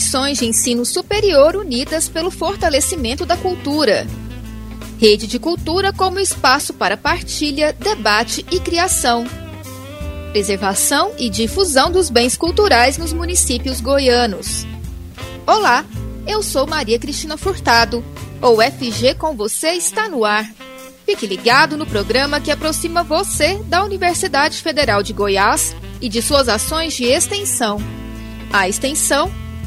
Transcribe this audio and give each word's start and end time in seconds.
instituições 0.00 0.38
de 0.38 0.46
ensino 0.46 0.84
superior 0.86 1.54
unidas 1.54 2.08
pelo 2.08 2.30
fortalecimento 2.30 3.26
da 3.26 3.36
cultura. 3.36 4.06
Rede 4.98 5.26
de 5.26 5.38
cultura 5.38 5.92
como 5.92 6.18
espaço 6.18 6.72
para 6.72 6.96
partilha, 6.96 7.72
debate 7.74 8.44
e 8.50 8.58
criação. 8.58 9.26
Preservação 10.32 11.12
e 11.18 11.28
difusão 11.28 11.90
dos 11.92 12.08
bens 12.08 12.34
culturais 12.34 12.96
nos 12.96 13.12
municípios 13.12 13.80
goianos. 13.80 14.66
Olá, 15.46 15.84
eu 16.26 16.42
sou 16.42 16.66
Maria 16.66 16.98
Cristina 16.98 17.36
Furtado. 17.36 18.02
O 18.40 18.56
FG 18.62 19.14
com 19.18 19.36
você 19.36 19.72
está 19.72 20.08
no 20.08 20.24
ar. 20.24 20.50
Fique 21.04 21.26
ligado 21.26 21.76
no 21.76 21.84
programa 21.84 22.40
que 22.40 22.50
aproxima 22.50 23.02
você 23.02 23.56
da 23.66 23.84
Universidade 23.84 24.62
Federal 24.62 25.02
de 25.02 25.12
Goiás 25.12 25.76
e 26.00 26.08
de 26.08 26.22
suas 26.22 26.48
ações 26.48 26.94
de 26.94 27.04
extensão. 27.04 27.78
A 28.52 28.68
extensão 28.68 29.30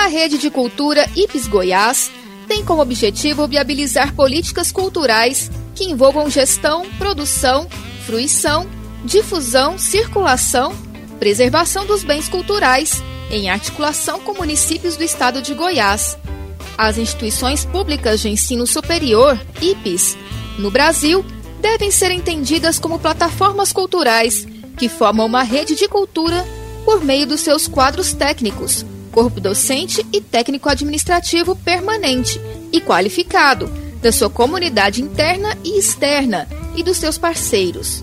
A 0.00 0.06
Rede 0.06 0.38
de 0.38 0.48
Cultura 0.48 1.06
IPES 1.14 1.46
Goiás 1.46 2.10
tem 2.48 2.64
como 2.64 2.80
objetivo 2.80 3.46
viabilizar 3.46 4.14
políticas 4.14 4.72
culturais 4.72 5.50
que 5.74 5.84
envolvam 5.84 6.30
gestão, 6.30 6.86
produção, 6.98 7.68
fruição, 8.06 8.66
difusão, 9.04 9.78
circulação, 9.78 10.72
preservação 11.18 11.84
dos 11.84 12.02
bens 12.02 12.30
culturais, 12.30 13.02
em 13.30 13.50
articulação 13.50 14.20
com 14.20 14.32
municípios 14.32 14.96
do 14.96 15.04
estado 15.04 15.42
de 15.42 15.52
Goiás. 15.52 16.16
As 16.78 16.96
instituições 16.96 17.66
públicas 17.66 18.20
de 18.20 18.30
ensino 18.30 18.66
superior, 18.66 19.38
IPES, 19.60 20.16
no 20.58 20.70
Brasil, 20.70 21.22
devem 21.60 21.90
ser 21.90 22.10
entendidas 22.10 22.78
como 22.78 22.98
plataformas 22.98 23.70
culturais 23.70 24.48
que 24.78 24.88
formam 24.88 25.26
uma 25.26 25.42
rede 25.42 25.74
de 25.74 25.86
cultura 25.86 26.42
por 26.86 27.04
meio 27.04 27.26
dos 27.26 27.42
seus 27.42 27.68
quadros 27.68 28.14
técnicos, 28.14 28.82
corpo 29.10 29.40
docente 29.40 30.04
e 30.12 30.20
técnico 30.20 30.68
administrativo 30.68 31.56
permanente 31.56 32.40
e 32.72 32.80
qualificado, 32.80 33.70
da 34.00 34.10
sua 34.10 34.30
comunidade 34.30 35.02
interna 35.02 35.56
e 35.62 35.78
externa 35.78 36.48
e 36.74 36.82
dos 36.82 36.96
seus 36.96 37.18
parceiros. 37.18 38.02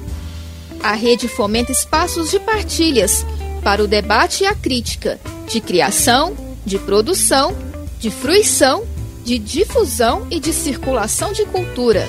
A 0.84 0.94
rede 0.94 1.28
fomenta 1.28 1.72
espaços 1.72 2.30
de 2.30 2.40
partilhas 2.40 3.26
para 3.64 3.84
o 3.84 3.88
debate 3.88 4.44
e 4.44 4.48
a 4.48 4.54
crítica, 4.54 5.20
de 5.48 5.60
criação, 5.60 6.36
de 6.66 6.78
produção, 6.78 7.56
de 8.00 8.12
fruição, 8.12 8.86
de 9.24 9.40
difusão 9.40 10.28
e 10.30 10.40
de 10.40 10.54
circulação 10.54 11.34
de 11.34 11.46
cultura. 11.46 12.08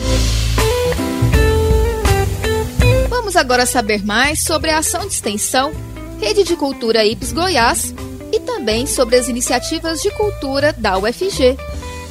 Vamos 3.09 3.37
agora 3.37 3.65
saber 3.65 4.05
mais 4.05 4.45
sobre 4.45 4.71
a 4.71 4.79
ação 4.79 5.01
de 5.01 5.15
extensão 5.15 5.73
Rede 6.21 6.43
de 6.43 6.57
Cultura 6.57 7.05
IPES 7.05 7.33
Goiás 7.33 7.95
e 8.33 8.41
também 8.41 8.87
sobre 8.87 9.17
as 9.17 9.29
iniciativas 9.29 10.01
de 10.03 10.11
cultura 10.13 10.73
da 10.73 10.99
UFG. 10.99 11.57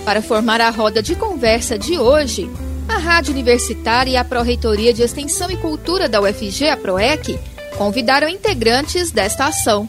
Para 0.05 0.21
formar 0.21 0.61
a 0.61 0.69
roda 0.69 1.01
de 1.01 1.15
conversa 1.15 1.77
de 1.77 1.97
hoje, 1.97 2.49
a 2.87 2.97
Rádio 2.97 3.33
Universitária 3.33 4.11
e 4.11 4.17
a 4.17 4.23
Pró-Reitoria 4.23 4.93
de 4.93 5.03
Extensão 5.03 5.51
e 5.51 5.57
Cultura 5.57 6.07
da 6.07 6.21
UFG, 6.21 6.69
a 6.69 6.77
PROEC, 6.77 7.37
convidaram 7.77 8.29
integrantes 8.29 9.11
desta 9.11 9.45
ação. 9.45 9.87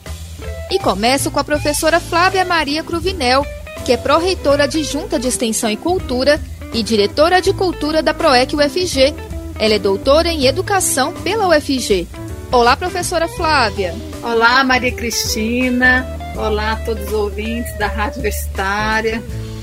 E 0.70 0.78
começo 0.78 1.30
com 1.30 1.38
a 1.38 1.44
professora 1.44 2.00
Flávia 2.00 2.44
Maria 2.44 2.82
Cruvinel, 2.82 3.46
que 3.84 3.92
é 3.92 3.96
pró-reitora 3.96 4.64
adjunta 4.64 5.18
de 5.18 5.28
Extensão 5.28 5.70
e 5.70 5.76
Cultura 5.76 6.40
e 6.74 6.82
diretora 6.82 7.40
de 7.40 7.52
Cultura 7.52 8.02
da 8.02 8.12
PROEC 8.12 8.54
UFG. 8.54 9.14
Ela 9.58 9.74
é 9.74 9.78
doutora 9.78 10.28
em 10.28 10.46
Educação 10.46 11.12
pela 11.14 11.48
UFG. 11.48 12.06
Olá, 12.50 12.76
professora 12.76 13.28
Flávia. 13.28 13.94
Olá, 14.22 14.62
Maria 14.64 14.92
Cristina. 14.92 16.17
Olá 16.38 16.74
a 16.74 16.76
todos 16.76 17.08
os 17.08 17.12
ouvintes 17.12 17.76
da 17.78 17.88
Rádio 17.88 18.20
Universitária. 18.20 19.20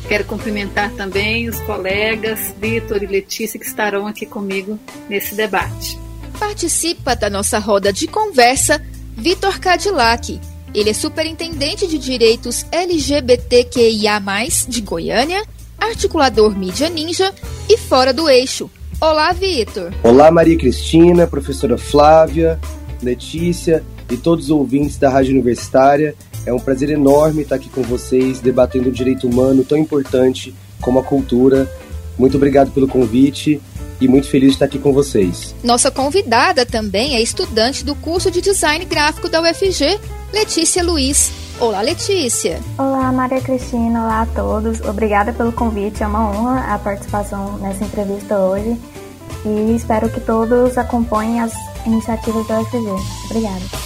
Quero 0.09 0.25
cumprimentar 0.25 0.91
também 0.91 1.47
os 1.47 1.57
colegas 1.61 2.53
Vitor 2.59 3.01
e 3.01 3.05
Letícia 3.05 3.57
que 3.57 3.65
estarão 3.65 4.05
aqui 4.05 4.25
comigo 4.25 4.77
nesse 5.07 5.35
debate. 5.35 5.97
Participa 6.37 7.15
da 7.15 7.29
nossa 7.29 7.59
roda 7.59 7.93
de 7.93 8.07
conversa 8.07 8.85
Vitor 9.15 9.57
Cadillac. 9.57 10.37
Ele 10.73 10.89
é 10.89 10.93
superintendente 10.93 11.87
de 11.87 11.97
direitos 11.97 12.65
LGBTQIA, 12.69 14.21
de 14.67 14.81
Goiânia, 14.81 15.45
articulador 15.77 16.57
mídia 16.57 16.89
ninja 16.89 17.33
e 17.69 17.77
fora 17.77 18.11
do 18.11 18.29
eixo. 18.29 18.69
Olá, 18.99 19.31
Vitor. 19.31 19.93
Olá, 20.03 20.29
Maria 20.29 20.57
Cristina, 20.57 21.25
professora 21.25 21.77
Flávia, 21.77 22.59
Letícia 23.01 23.81
e 24.11 24.17
todos 24.17 24.45
os 24.45 24.51
ouvintes 24.51 24.97
da 24.97 25.09
Rádio 25.09 25.31
Universitária. 25.31 26.13
É 26.45 26.53
um 26.53 26.59
prazer 26.59 26.89
enorme 26.89 27.41
estar 27.41 27.55
aqui 27.55 27.69
com 27.69 27.81
vocês, 27.81 28.39
debatendo 28.39 28.89
um 28.89 28.91
direito 28.91 29.27
humano 29.27 29.63
tão 29.63 29.77
importante 29.77 30.53
como 30.79 30.99
a 30.99 31.03
cultura. 31.03 31.69
Muito 32.17 32.37
obrigado 32.37 32.71
pelo 32.71 32.87
convite 32.87 33.61
e 33.99 34.07
muito 34.07 34.27
feliz 34.27 34.49
de 34.49 34.55
estar 34.55 34.65
aqui 34.65 34.77
com 34.77 34.93
vocês. 34.93 35.55
Nossa 35.63 35.89
convidada 35.89 36.65
também 36.65 37.15
é 37.15 37.21
estudante 37.21 37.83
do 37.83 37.95
curso 37.95 38.29
de 38.29 38.41
Design 38.41 38.85
Gráfico 38.85 39.27
da 39.27 39.41
UFG, 39.41 39.99
Letícia 40.31 40.83
Luiz. 40.83 41.31
Olá, 41.59 41.81
Letícia. 41.81 42.59
Olá, 42.77 43.11
Maria 43.11 43.41
Cristina. 43.41 44.03
Olá 44.03 44.21
a 44.21 44.25
todos. 44.25 44.81
Obrigada 44.81 45.31
pelo 45.33 45.51
convite. 45.51 46.03
É 46.03 46.07
uma 46.07 46.29
honra 46.29 46.73
a 46.73 46.77
participação 46.77 47.57
nessa 47.57 47.85
entrevista 47.85 48.37
hoje 48.37 48.77
e 49.45 49.75
espero 49.75 50.09
que 50.09 50.19
todos 50.19 50.77
acompanhem 50.77 51.39
as 51.39 51.53
iniciativas 51.85 52.45
da 52.47 52.59
UFG. 52.59 52.77
Obrigada. 53.29 53.84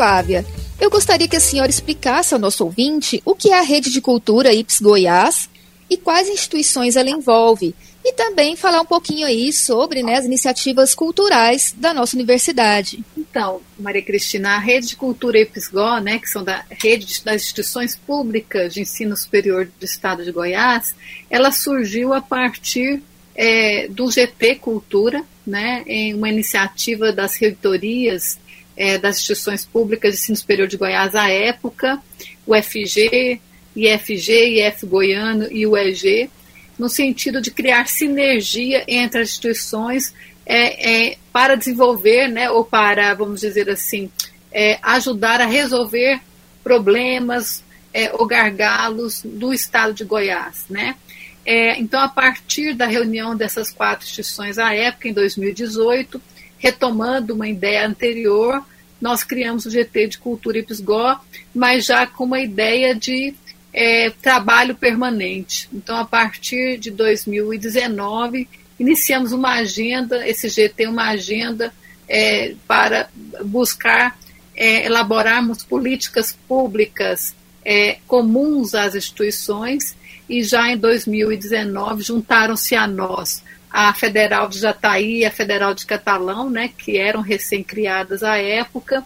Flávia, 0.00 0.46
eu 0.80 0.88
gostaria 0.88 1.28
que 1.28 1.36
a 1.36 1.40
senhora 1.40 1.68
explicasse 1.68 2.32
ao 2.32 2.40
nosso 2.40 2.64
ouvinte 2.64 3.20
o 3.22 3.34
que 3.34 3.50
é 3.50 3.58
a 3.58 3.60
Rede 3.60 3.90
de 3.90 4.00
Cultura 4.00 4.50
IPS 4.50 4.80
Goiás 4.80 5.50
e 5.90 5.96
quais 5.98 6.26
instituições 6.26 6.96
ela 6.96 7.10
envolve, 7.10 7.74
e 8.02 8.14
também 8.14 8.56
falar 8.56 8.80
um 8.80 8.86
pouquinho 8.86 9.26
aí 9.26 9.52
sobre 9.52 10.02
né, 10.02 10.16
as 10.16 10.24
iniciativas 10.24 10.94
culturais 10.94 11.74
da 11.76 11.92
nossa 11.92 12.16
universidade. 12.16 13.04
Então, 13.14 13.60
Maria 13.78 14.00
Cristina, 14.00 14.52
a 14.52 14.58
Rede 14.58 14.86
de 14.86 14.96
Cultura 14.96 15.38
IPSGO, 15.38 16.00
né, 16.00 16.18
que 16.18 16.30
são 16.30 16.42
da 16.42 16.64
rede 16.70 17.22
das 17.22 17.42
instituições 17.42 17.94
públicas 17.94 18.72
de 18.72 18.80
ensino 18.80 19.14
superior 19.14 19.70
do 19.78 19.84
estado 19.84 20.24
de 20.24 20.32
Goiás, 20.32 20.94
ela 21.28 21.52
surgiu 21.52 22.14
a 22.14 22.22
partir 22.22 23.02
é, 23.34 23.86
do 23.88 24.10
GT 24.10 24.54
Cultura, 24.54 25.22
né, 25.46 25.84
em 25.86 26.14
uma 26.14 26.30
iniciativa 26.30 27.12
das 27.12 27.36
reitorias 27.36 28.38
é, 28.80 28.96
das 28.96 29.18
instituições 29.18 29.62
públicas 29.62 30.14
de 30.14 30.22
ensino 30.22 30.36
superior 30.38 30.66
de 30.66 30.78
Goiás 30.78 31.14
à 31.14 31.28
época, 31.28 32.00
o 32.46 32.54
FG, 32.54 33.38
IFG, 33.76 34.58
IF 34.58 34.86
Goiano 34.86 35.52
e 35.52 35.66
o 35.66 35.76
EG, 35.76 36.30
no 36.78 36.88
sentido 36.88 37.42
de 37.42 37.50
criar 37.50 37.86
sinergia 37.86 38.82
entre 38.88 39.20
as 39.20 39.28
instituições 39.28 40.14
é, 40.46 41.10
é, 41.10 41.18
para 41.30 41.56
desenvolver, 41.56 42.28
né, 42.28 42.50
ou 42.50 42.64
para, 42.64 43.12
vamos 43.12 43.42
dizer 43.42 43.68
assim, 43.68 44.10
é, 44.50 44.78
ajudar 44.82 45.42
a 45.42 45.46
resolver 45.46 46.18
problemas 46.64 47.62
é, 47.92 48.10
ou 48.14 48.26
gargalos 48.26 49.20
do 49.22 49.52
estado 49.52 49.92
de 49.92 50.04
Goiás. 50.04 50.64
Né? 50.70 50.96
É, 51.44 51.78
então, 51.78 52.00
a 52.00 52.08
partir 52.08 52.72
da 52.72 52.86
reunião 52.86 53.36
dessas 53.36 53.70
quatro 53.70 54.06
instituições 54.06 54.56
à 54.56 54.74
época, 54.74 55.06
em 55.06 55.12
2018, 55.12 56.18
retomando 56.60 57.34
uma 57.34 57.48
ideia 57.48 57.86
anterior, 57.86 58.62
nós 59.00 59.24
criamos 59.24 59.64
o 59.64 59.70
GT 59.70 60.08
de 60.08 60.18
Cultura 60.18 60.58
IPSGO, 60.58 61.18
mas 61.54 61.86
já 61.86 62.06
com 62.06 62.24
uma 62.24 62.40
ideia 62.40 62.94
de 62.94 63.34
é, 63.72 64.10
trabalho 64.10 64.74
permanente. 64.74 65.68
Então, 65.72 65.96
a 65.96 66.04
partir 66.04 66.78
de 66.78 66.90
2019, 66.90 68.46
iniciamos 68.78 69.32
uma 69.32 69.54
agenda, 69.54 70.28
esse 70.28 70.48
GT, 70.48 70.86
uma 70.86 71.08
agenda 71.08 71.72
é, 72.06 72.54
para 72.68 73.08
buscar 73.42 74.18
é, 74.54 74.84
elaborarmos 74.84 75.64
políticas 75.64 76.36
públicas 76.46 77.34
é, 77.64 77.98
comuns 78.06 78.74
às 78.74 78.94
instituições 78.94 79.96
e 80.28 80.42
já 80.42 80.70
em 80.70 80.76
2019 80.76 82.02
juntaram-se 82.02 82.74
a 82.74 82.86
nós 82.86 83.42
a 83.70 83.94
Federal 83.94 84.48
de 84.48 84.58
Jataí 84.58 85.18
e 85.18 85.24
a 85.24 85.30
Federal 85.30 85.72
de 85.74 85.86
Catalão, 85.86 86.50
né, 86.50 86.70
que 86.76 86.96
eram 86.96 87.20
recém-criadas 87.20 88.22
à 88.22 88.36
época, 88.36 89.04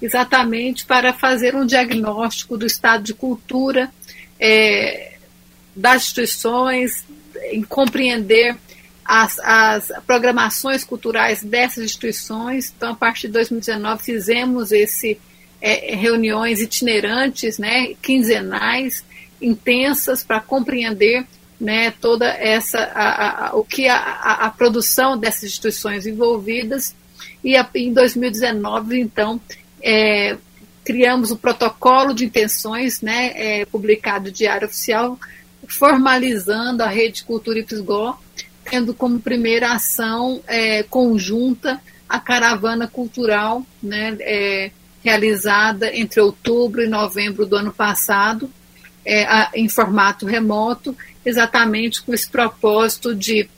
exatamente 0.00 0.84
para 0.84 1.12
fazer 1.12 1.54
um 1.54 1.64
diagnóstico 1.64 2.58
do 2.58 2.66
estado 2.66 3.04
de 3.04 3.14
cultura 3.14 3.90
é, 4.38 5.14
das 5.74 6.02
instituições, 6.02 7.04
em 7.50 7.62
compreender 7.62 8.56
as, 9.04 9.38
as, 9.38 9.90
programações 10.06 10.84
culturais 10.84 11.42
dessas 11.42 11.84
instituições. 11.84 12.72
Então, 12.76 12.92
a 12.92 12.96
partir 12.96 13.28
de 13.28 13.32
2019, 13.34 14.02
fizemos 14.02 14.72
esse 14.72 15.18
é, 15.60 15.94
reuniões 15.94 16.60
itinerantes, 16.60 17.58
né, 17.58 17.94
quinzenais, 18.02 19.04
intensas, 19.40 20.22
para 20.22 20.40
compreender 20.40 21.24
né, 21.62 21.92
toda 21.92 22.26
essa 22.26 22.78
a, 22.78 23.46
a, 23.46 23.56
o 23.56 23.62
que 23.62 23.88
a, 23.88 23.96
a, 23.96 24.50
produção 24.50 25.16
dessas 25.16 25.44
instituições 25.44 26.08
envolvidas. 26.08 26.92
E 27.44 27.54
em 27.76 27.92
2019 27.92 29.00
então 29.00 29.40
é, 29.80 30.36
criamos 30.84 31.30
o 31.30 31.36
protocolo 31.36 32.12
de 32.12 32.24
intenções 32.24 33.00
né, 33.00 33.32
é, 33.36 33.64
publicado 33.64 34.32
Diário 34.32 34.66
Oficial 34.66 35.16
formalizando 35.68 36.82
a 36.82 36.88
rede 36.88 37.22
Cultura 37.22 37.62
Pisgó 37.62 38.18
tendo 38.64 38.92
como 38.92 39.20
primeira 39.20 39.72
ação 39.72 40.42
é, 40.48 40.82
conjunta 40.82 41.80
a 42.08 42.18
caravana 42.18 42.88
cultural 42.88 43.64
né, 43.80 44.16
é, 44.20 44.72
realizada 45.04 45.96
entre 45.96 46.20
outubro 46.20 46.82
e 46.82 46.88
novembro 46.88 47.46
do 47.46 47.54
ano 47.54 47.72
passado 47.72 48.50
é, 49.04 49.48
em 49.54 49.68
formato 49.68 50.26
remoto 50.26 50.96
exatamente 51.24 52.02
com 52.02 52.12
esse 52.12 52.28
propósito 52.28 53.14
de 53.14 53.48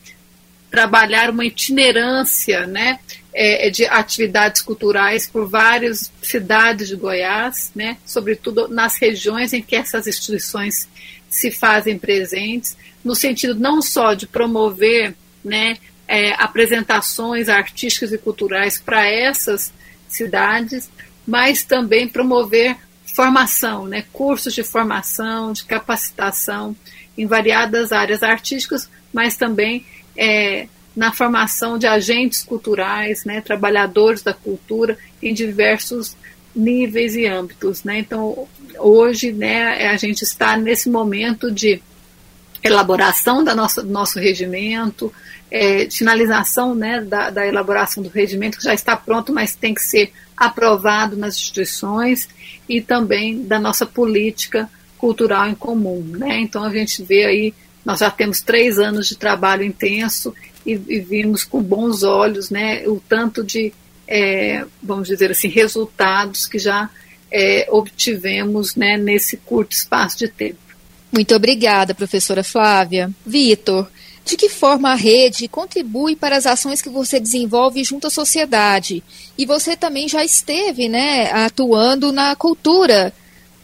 trabalhar 0.70 1.31
uma 1.31 1.44
itinerância 1.44 2.66
né, 2.66 2.99
é, 3.32 3.70
de 3.70 3.87
atividades 3.87 4.61
culturais 4.61 5.26
por 5.26 5.49
várias 5.49 6.11
cidades 6.20 6.88
de 6.88 6.96
Goiás, 6.96 7.70
né, 7.75 7.96
sobretudo 8.05 8.66
nas 8.66 8.96
regiões 8.96 9.52
em 9.52 9.62
que 9.62 9.76
essas 9.76 10.06
instituições 10.06 10.88
se 11.28 11.50
fazem 11.50 11.99
presentes, 11.99 12.76
no 13.05 13.14
sentido 13.14 13.55
não 13.55 13.81
só 13.81 14.14
de 14.14 14.26
promover 14.26 15.14
né, 15.44 15.76
é, 16.08 16.32
apresentações 16.43 17.49
artísticas 17.49 18.12
e 18.12 18.19
culturais 18.19 18.78
para 18.78 19.08
essas 19.08 19.72
cidades, 20.08 20.90
mas 21.26 21.62
também 21.62 22.08
promover 22.08 22.76
formação, 23.14 23.87
né, 23.87 24.05
cursos 24.12 24.52
de 24.52 24.64
formação, 24.64 25.52
de 25.52 25.64
capacitação 25.64 26.75
em 27.16 27.26
variadas 27.26 27.93
áreas 27.93 28.22
artísticas, 28.22 28.88
mas 29.12 29.37
também 29.37 29.84
é, 30.16 30.66
na 30.94 31.12
formação 31.12 31.78
de 31.78 31.87
agentes 31.87 32.43
culturais, 32.43 33.25
né, 33.25 33.40
trabalhadores 33.40 34.22
da 34.22 34.32
cultura 34.32 34.96
em 35.22 35.34
diversos 35.34 36.16
níveis 36.55 37.16
e 37.16 37.26
âmbitos. 37.26 37.82
Né? 37.82 37.99
Então, 37.99 38.46
hoje, 38.78 39.32
né, 39.32 39.88
a 39.88 39.96
gente 39.96 40.22
está 40.22 40.56
nesse 40.56 40.88
momento 40.88 41.50
de 41.50 41.82
elaboração 42.62 43.44
da 43.44 43.55
nossa, 43.55 43.82
do 43.82 43.90
nosso 43.90 44.19
regimento, 44.19 45.12
é, 45.50 45.88
finalização 45.90 46.75
né, 46.75 47.00
da, 47.00 47.31
da 47.31 47.46
elaboração 47.46 48.02
do 48.02 48.08
regimento, 48.08 48.58
que 48.58 48.64
já 48.64 48.72
está 48.72 48.96
pronto, 48.96 49.32
mas 49.32 49.55
tem 49.55 49.75
que 49.75 49.82
ser 49.82 50.12
aprovado 50.37 51.16
nas 51.16 51.37
instituições, 51.37 52.28
e 52.69 52.81
também 52.81 53.43
da 53.43 53.58
nossa 53.58 53.84
política 53.84 54.69
cultural 55.04 55.46
em 55.46 55.54
comum. 55.54 56.02
Né? 56.16 56.40
Então 56.40 56.64
a 56.64 56.70
gente 56.70 57.02
vê 57.02 57.26
aí, 57.26 57.54
nós 57.84 57.98
já 57.98 58.10
temos 58.10 58.40
três 58.40 58.78
anos 58.78 59.06
de 59.06 59.16
trabalho 59.16 59.62
intenso 59.62 60.34
e, 60.64 60.80
e 60.88 60.98
vimos 60.98 61.44
com 61.44 61.62
bons 61.62 62.02
olhos 62.02 62.48
né, 62.48 62.88
o 62.88 62.98
tanto 63.06 63.44
de, 63.44 63.70
é, 64.08 64.64
vamos 64.82 65.06
dizer 65.06 65.30
assim, 65.30 65.48
resultados 65.48 66.46
que 66.46 66.58
já 66.58 66.88
é, 67.30 67.68
obtivemos 67.70 68.74
né, 68.74 68.96
nesse 68.96 69.36
curto 69.36 69.72
espaço 69.72 70.20
de 70.20 70.28
tempo. 70.28 70.58
Muito 71.12 71.34
obrigada, 71.34 71.94
professora 71.94 72.42
Flávia. 72.42 73.10
Vitor, 73.26 73.86
de 74.24 74.38
que 74.38 74.48
forma 74.48 74.90
a 74.90 74.94
rede 74.94 75.48
contribui 75.48 76.16
para 76.16 76.38
as 76.38 76.46
ações 76.46 76.80
que 76.80 76.88
você 76.88 77.20
desenvolve 77.20 77.84
junto 77.84 78.06
à 78.06 78.10
sociedade? 78.10 79.04
E 79.36 79.44
você 79.44 79.76
também 79.76 80.08
já 80.08 80.24
esteve 80.24 80.88
né, 80.88 81.30
atuando 81.30 82.10
na 82.10 82.34
cultura 82.34 83.12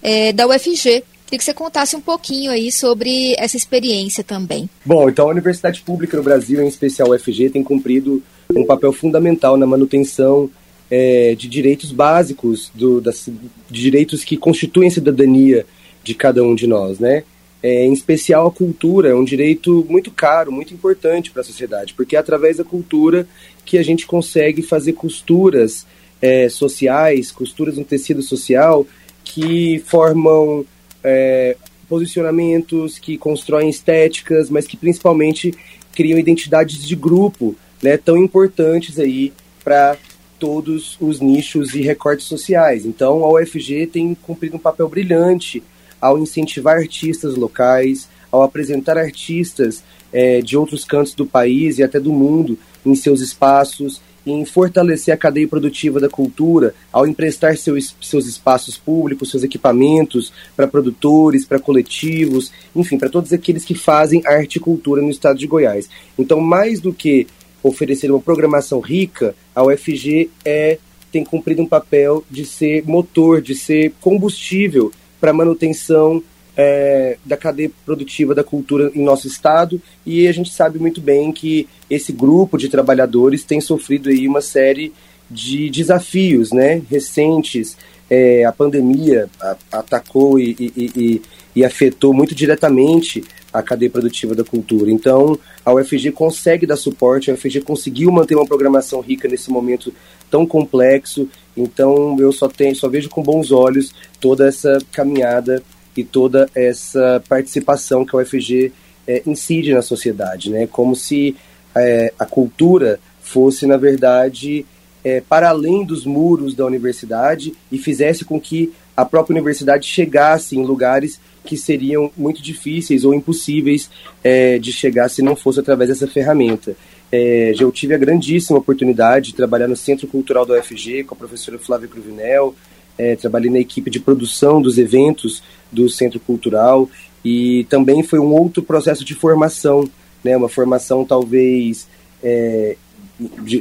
é, 0.03 0.35
da 0.35 0.47
UFG. 0.47 1.03
Queria 1.31 1.39
que 1.39 1.45
você 1.45 1.55
contasse 1.55 1.95
um 1.95 2.01
pouquinho 2.01 2.51
aí 2.51 2.73
sobre 2.73 3.37
essa 3.39 3.57
experiência 3.57 4.25
também. 4.25 4.69
Bom, 4.85 5.09
então 5.09 5.29
a 5.29 5.31
Universidade 5.31 5.81
Pública 5.81 6.17
no 6.17 6.25
Brasil, 6.25 6.61
em 6.61 6.67
especial 6.67 7.13
a 7.13 7.15
UFG, 7.15 7.51
tem 7.51 7.63
cumprido 7.63 8.21
um 8.53 8.67
papel 8.67 8.93
fundamental 8.93 9.57
na 9.57 9.65
manutenção 9.65 10.51
é, 10.91 11.37
de 11.37 11.47
direitos 11.47 11.93
básicos, 11.93 12.73
do, 12.75 13.01
das, 13.01 13.29
de 13.71 13.81
direitos 13.81 14.25
que 14.25 14.37
constituem 14.37 14.89
a 14.89 14.91
cidadania 14.91 15.65
de 16.03 16.17
cada 16.17 16.43
um 16.43 16.53
de 16.53 16.67
nós, 16.67 16.99
né? 16.99 17.23
É, 17.63 17.85
em 17.85 17.93
especial 17.93 18.49
a 18.49 18.51
cultura, 18.51 19.11
é 19.11 19.15
um 19.15 19.23
direito 19.23 19.87
muito 19.89 20.11
caro, 20.11 20.51
muito 20.51 20.75
importante 20.75 21.31
para 21.31 21.43
a 21.43 21.45
sociedade, 21.45 21.95
porque 21.95 22.17
é 22.17 22.19
através 22.19 22.57
da 22.57 22.65
cultura 22.65 23.25
que 23.65 23.79
a 23.79 23.85
gente 23.85 24.05
consegue 24.05 24.63
fazer 24.63 24.95
costuras 24.95 25.87
é, 26.21 26.49
sociais, 26.49 27.31
costuras 27.31 27.77
no 27.77 27.85
tecido 27.85 28.21
social 28.21 28.85
que 29.23 29.81
formam 29.87 30.67
é, 31.03 31.57
posicionamentos, 31.89 32.99
que 32.99 33.19
constroem 33.19 33.69
estéticas, 33.69 34.49
mas 34.49 34.67
que 34.67 34.77
principalmente 34.77 35.55
criam 35.93 36.19
identidades 36.19 36.87
de 36.87 36.95
grupo, 36.95 37.57
né, 37.83 37.97
tão 37.97 38.17
importantes 38.17 38.99
aí 38.99 39.33
para 39.65 39.97
todos 40.39 40.97
os 41.01 41.21
nichos 41.21 41.75
e 41.75 41.83
recortes 41.83 42.27
sociais. 42.27 42.87
Então, 42.87 43.25
a 43.25 43.33
UFG 43.33 43.87
tem 43.87 44.15
cumprido 44.15 44.57
um 44.57 44.61
papel 44.61 44.89
brilhante 44.89 45.63
ao 46.01 46.19
incentivar 46.19 46.77
artistas 46.77 47.37
locais, 47.37 48.09
ao 48.33 48.43
apresentar 48.43 48.97
artistas 48.97 49.83
é, 50.13 50.41
de 50.41 50.57
outros 50.57 50.85
cantos 50.85 51.15
do 51.15 51.27
país 51.27 51.79
e 51.79 51.83
até 51.83 52.01
do 52.01 52.13
mundo 52.13 52.59
em 52.85 52.95
seus 52.95 53.21
espaços 53.21 54.01
em 54.27 54.45
fortalecer 54.45 55.13
a 55.13 55.17
cadeia 55.17 55.49
produtiva 55.49 55.99
da 55.99 56.09
cultura 56.09 56.75
ao 56.93 57.07
emprestar 57.07 57.57
seus, 57.57 57.95
seus 58.01 58.27
espaços 58.27 58.77
públicos, 58.77 59.31
seus 59.31 59.43
equipamentos 59.43 60.33
para 60.57 60.67
produtores, 60.67 61.45
para 61.45 61.59
coletivos, 61.59 62.53
enfim, 62.75 62.99
para 62.99 63.09
todos 63.09 63.33
aqueles 63.33 63.65
que 63.65 63.75
fazem 63.75 64.23
arte 64.27 64.57
e 64.57 64.61
cultura 64.61 65.01
no 65.03 65.11
estado 65.11 65.39
de 65.39 65.47
Goiás. 65.47 65.89
Então, 66.19 66.41
mais 66.41 66.81
do 66.81 66.93
que 66.93 67.27
oferecer 67.63 68.11
uma 68.11 68.21
programação 68.21 68.81
rica, 68.81 69.35
a 69.55 69.63
UFG 69.63 70.31
é, 70.45 70.79
tem 71.13 71.25
cumprido 71.25 71.63
um 71.63 71.67
papel 71.67 72.25
de 72.31 72.45
ser 72.45 72.85
motor, 72.87 73.41
de 73.43 73.55
ser 73.55 73.93
combustível 74.01 74.93
para 75.21 75.33
manutenção 75.33 76.23
é, 76.63 77.17
da 77.25 77.39
cadeia 77.39 77.71
produtiva 77.87 78.35
da 78.35 78.45
cultura 78.45 78.93
em 78.95 79.03
nosso 79.03 79.27
estado 79.27 79.81
e 80.05 80.29
a 80.29 80.33
gente 80.33 80.53
sabe 80.53 80.79
muito 80.79 81.01
bem 81.01 81.33
que 81.33 81.67
esse 81.89 82.13
grupo 82.13 82.59
de 82.59 82.69
trabalhadores 82.69 83.43
tem 83.43 83.63
sofrido 83.63 84.11
aí 84.11 84.29
uma 84.29 84.43
série 84.43 84.93
de 85.31 85.71
desafios 85.71 86.53
né, 86.53 86.83
recentes. 86.91 87.79
É, 88.11 88.45
a 88.45 88.53
pandemia 88.53 89.31
atacou 89.73 90.39
e, 90.39 90.55
e, 90.59 90.73
e, 90.77 91.23
e, 91.57 91.65
afetou 91.65 92.13
muito 92.13 92.35
diretamente 92.35 93.25
a 93.53 93.63
cadeia 93.63 93.91
produtiva 93.91 94.35
da 94.35 94.45
cultura. 94.45 94.91
Então, 94.91 95.39
a 95.65 95.73
UFG 95.73 96.11
consegue 96.11 96.67
dar 96.67 96.77
suporte, 96.77 97.31
a 97.31 97.35
UFG 97.35 97.61
conseguiu 97.63 98.11
manter 98.11 98.35
uma 98.35 98.47
programação 98.47 99.01
rica 99.01 99.29
nesse 99.29 99.49
momento 99.51 99.95
tão 100.29 100.45
complexo. 100.45 101.29
Então, 101.57 102.17
eu 102.19 102.33
só 102.33 102.49
tenho, 102.49 102.75
só 102.75 102.89
vejo 102.89 103.09
com 103.09 103.23
bons 103.23 103.53
olhos 103.53 103.95
toda 104.21 104.47
essa 104.47 104.79
caminhada 104.93 105.63
e 105.97 106.05
toda 106.05 106.49
essa 106.55 107.23
participação 107.29 108.05
que 108.05 108.15
a 108.15 108.21
UFG 108.21 108.73
é, 109.07 109.23
incide 109.27 109.73
na 109.75 109.83
sociedade, 109.83 110.51
né? 110.51 110.67
Como 110.67 110.95
se 110.95 111.37
é, 111.75 112.13
a 112.19 112.25
cultura 112.25 113.01
fosse, 113.21 113.67
na 113.67 113.77
verdade, 113.77 114.65
é, 115.05 115.21
para 115.21 115.49
além 115.49 115.85
dos 115.85 116.05
muros 116.05 116.55
da 116.55 116.65
universidade 116.67 117.55
e 117.71 117.79
fizesse 117.79 118.25
com 118.25 118.41
que 118.41 118.73
a 118.97 119.05
própria 119.05 119.35
universidade 119.35 119.87
chegasse 119.87 120.57
em 120.57 120.65
lugares 120.65 121.21
que 121.45 121.57
seriam 121.57 122.11
muito 122.17 122.43
difíceis 122.43 123.05
ou 123.05 123.15
impossíveis 123.15 123.91
é, 124.23 124.59
de 124.59 124.73
chegar 124.73 125.09
se 125.09 125.23
não 125.23 125.35
fosse 125.35 125.61
através 125.61 125.89
dessa 125.89 126.07
ferramenta. 126.07 126.77
É, 127.11 127.53
já 127.55 127.65
eu 127.65 127.73
tive 127.73 127.95
a 127.95 127.99
grandíssima 127.99 128.59
oportunidade 128.59 129.31
de 129.31 129.35
trabalhar 129.35 129.67
no 129.67 129.77
Centro 129.77 130.07
Cultural 130.07 130.45
da 130.47 130.59
UFG 130.59 131.05
com 131.05 131.15
a 131.15 131.19
professora 131.19 131.59
Flávia 131.59 131.89
Cruvinel, 131.89 132.55
é, 133.01 133.17
trabalhei 133.17 133.51
na 133.51 133.59
equipe 133.59 133.91
de 133.91 133.99
produção 133.99 134.61
dos 134.61 134.77
eventos 134.77 135.43
do 135.73 135.89
Centro 135.89 136.21
Cultural 136.21 136.87
e 137.25 137.65
também 137.71 138.03
foi 138.03 138.19
um 138.19 138.31
outro 138.35 138.63
processo 138.63 139.03
de 139.03 139.15
formação, 139.15 139.89
né, 140.23 140.37
uma 140.37 140.51
formação 140.51 141.03
talvez 141.03 141.89
é, 142.23 142.77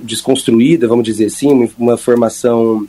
desconstruída, 0.03 0.89
vamos 0.89 1.05
dizer 1.05 1.27
assim, 1.27 1.71
uma 1.77 1.95
formação 1.95 2.85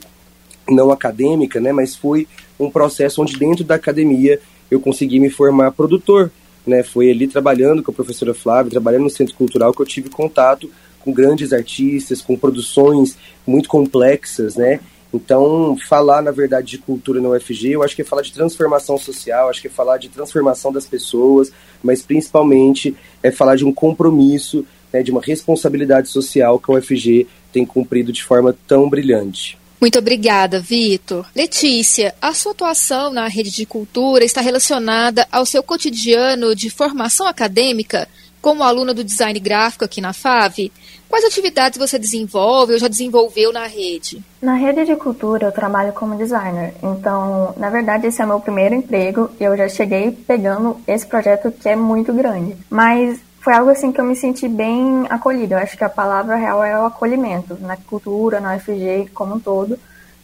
não 0.69 0.91
acadêmica, 0.91 1.61
né, 1.61 1.71
mas 1.71 1.95
foi 1.95 2.27
um 2.59 2.69
processo 2.69 3.21
onde 3.21 3.37
dentro 3.37 3.63
da 3.63 3.75
academia 3.75 4.37
eu 4.69 4.81
consegui 4.81 5.21
me 5.21 5.29
formar 5.29 5.71
produtor, 5.71 6.29
né, 6.67 6.83
foi 6.83 7.09
ali 7.09 7.27
trabalhando 7.27 7.81
com 7.81 7.91
a 7.91 7.95
professora 7.95 8.33
Flávia, 8.33 8.71
trabalhando 8.71 9.03
no 9.03 9.09
Centro 9.09 9.35
Cultural 9.35 9.73
que 9.73 9.81
eu 9.81 9.85
tive 9.85 10.09
contato 10.09 10.69
com 10.99 11.13
grandes 11.13 11.53
artistas, 11.53 12.21
com 12.21 12.37
produções 12.37 13.17
muito 13.47 13.69
complexas, 13.69 14.57
né, 14.57 14.81
Então, 15.13 15.75
falar, 15.89 16.21
na 16.21 16.31
verdade, 16.31 16.67
de 16.67 16.77
cultura 16.77 17.19
na 17.19 17.29
UFG, 17.29 17.71
eu 17.71 17.83
acho 17.83 17.95
que 17.95 18.01
é 18.01 18.05
falar 18.05 18.21
de 18.21 18.31
transformação 18.31 18.97
social, 18.97 19.49
acho 19.49 19.61
que 19.61 19.67
é 19.67 19.71
falar 19.71 19.97
de 19.97 20.07
transformação 20.07 20.71
das 20.71 20.85
pessoas, 20.85 21.51
mas 21.83 22.01
principalmente 22.01 22.95
é 23.21 23.29
falar 23.29 23.57
de 23.57 23.65
um 23.65 23.73
compromisso, 23.73 24.65
né, 24.91 25.03
de 25.03 25.11
uma 25.11 25.21
responsabilidade 25.21 26.09
social 26.09 26.59
que 26.59 26.71
a 26.71 26.75
UFG 26.75 27.27
tem 27.51 27.65
cumprido 27.65 28.13
de 28.13 28.23
forma 28.23 28.55
tão 28.67 28.89
brilhante. 28.89 29.57
Muito 29.81 29.97
obrigada, 29.97 30.59
Vitor. 30.59 31.25
Letícia, 31.35 32.13
a 32.21 32.35
sua 32.35 32.51
atuação 32.51 33.11
na 33.11 33.27
rede 33.27 33.49
de 33.49 33.65
cultura 33.65 34.23
está 34.23 34.39
relacionada 34.39 35.27
ao 35.31 35.43
seu 35.43 35.63
cotidiano 35.63 36.55
de 36.55 36.69
formação 36.69 37.25
acadêmica 37.25 38.07
como 38.41 38.63
aluna 38.63 38.93
do 38.93 39.03
design 39.03 39.39
gráfico 39.39 39.85
aqui 39.85 40.01
na 40.01 40.13
FAV? 40.13 40.71
Quais 41.07 41.25
atividades 41.25 41.77
você 41.77 41.99
desenvolve 41.99 42.73
ou 42.73 42.79
já 42.79 42.87
desenvolveu 42.87 43.53
na 43.53 43.67
rede? 43.67 44.23
Na 44.41 44.55
rede 44.55 44.85
de 44.85 44.95
cultura 44.95 45.47
eu 45.47 45.51
trabalho 45.51 45.93
como 45.93 46.17
designer, 46.17 46.73
então, 46.81 47.53
na 47.57 47.69
verdade, 47.69 48.07
esse 48.07 48.21
é 48.21 48.25
meu 48.25 48.39
primeiro 48.39 48.75
emprego 48.75 49.29
e 49.39 49.43
eu 49.43 49.55
já 49.55 49.67
cheguei 49.69 50.11
pegando 50.11 50.77
esse 50.87 51.05
projeto 51.05 51.51
que 51.51 51.69
é 51.69 51.75
muito 51.75 52.13
grande. 52.13 52.55
Mas 52.69 53.19
foi 53.41 53.53
algo 53.53 53.71
assim 53.71 53.91
que 53.91 53.99
eu 53.99 54.05
me 54.05 54.15
senti 54.15 54.47
bem 54.47 55.05
acolhida. 55.09 55.55
Eu 55.55 55.59
acho 55.59 55.77
que 55.77 55.83
a 55.83 55.89
palavra 55.89 56.35
real 56.35 56.63
é 56.63 56.79
o 56.79 56.85
acolhimento. 56.85 57.57
Na 57.59 57.75
cultura, 57.75 58.39
na 58.39 58.55
UFG 58.55 59.09
como 59.13 59.35
um 59.35 59.39
todo, 59.39 59.77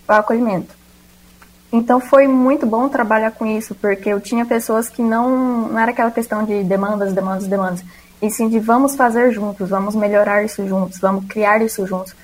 o 0.08 0.12
acolhimento. 0.12 0.77
Então 1.72 2.00
foi 2.00 2.28
muito 2.28 2.66
bom 2.66 2.88
trabalhar 2.88 3.32
com 3.32 3.46
isso, 3.46 3.76
porque 3.76 4.10
eu 4.10 4.22
tinha 4.22 4.46
pessoas 4.46 4.88
que 4.88 5.02
não, 5.02 5.68
não 5.68 5.80
era 5.80 5.92
aquela 5.92 6.12
questão 6.12 6.44
de 6.46 6.64
demandas, 6.64 7.14
demandas, 7.14 7.48
demandas 7.48 7.84
e 8.22 8.30
sim 8.32 8.50
de 8.50 8.60
vamos 8.60 8.96
fazer 8.96 9.32
juntos, 9.32 9.70
vamos 9.70 9.96
melhorar 9.96 10.44
isso 10.44 10.68
juntos, 10.68 11.00
vamos 11.00 11.26
criar 11.26 11.62
isso 11.62 11.86
juntos. 11.86 12.16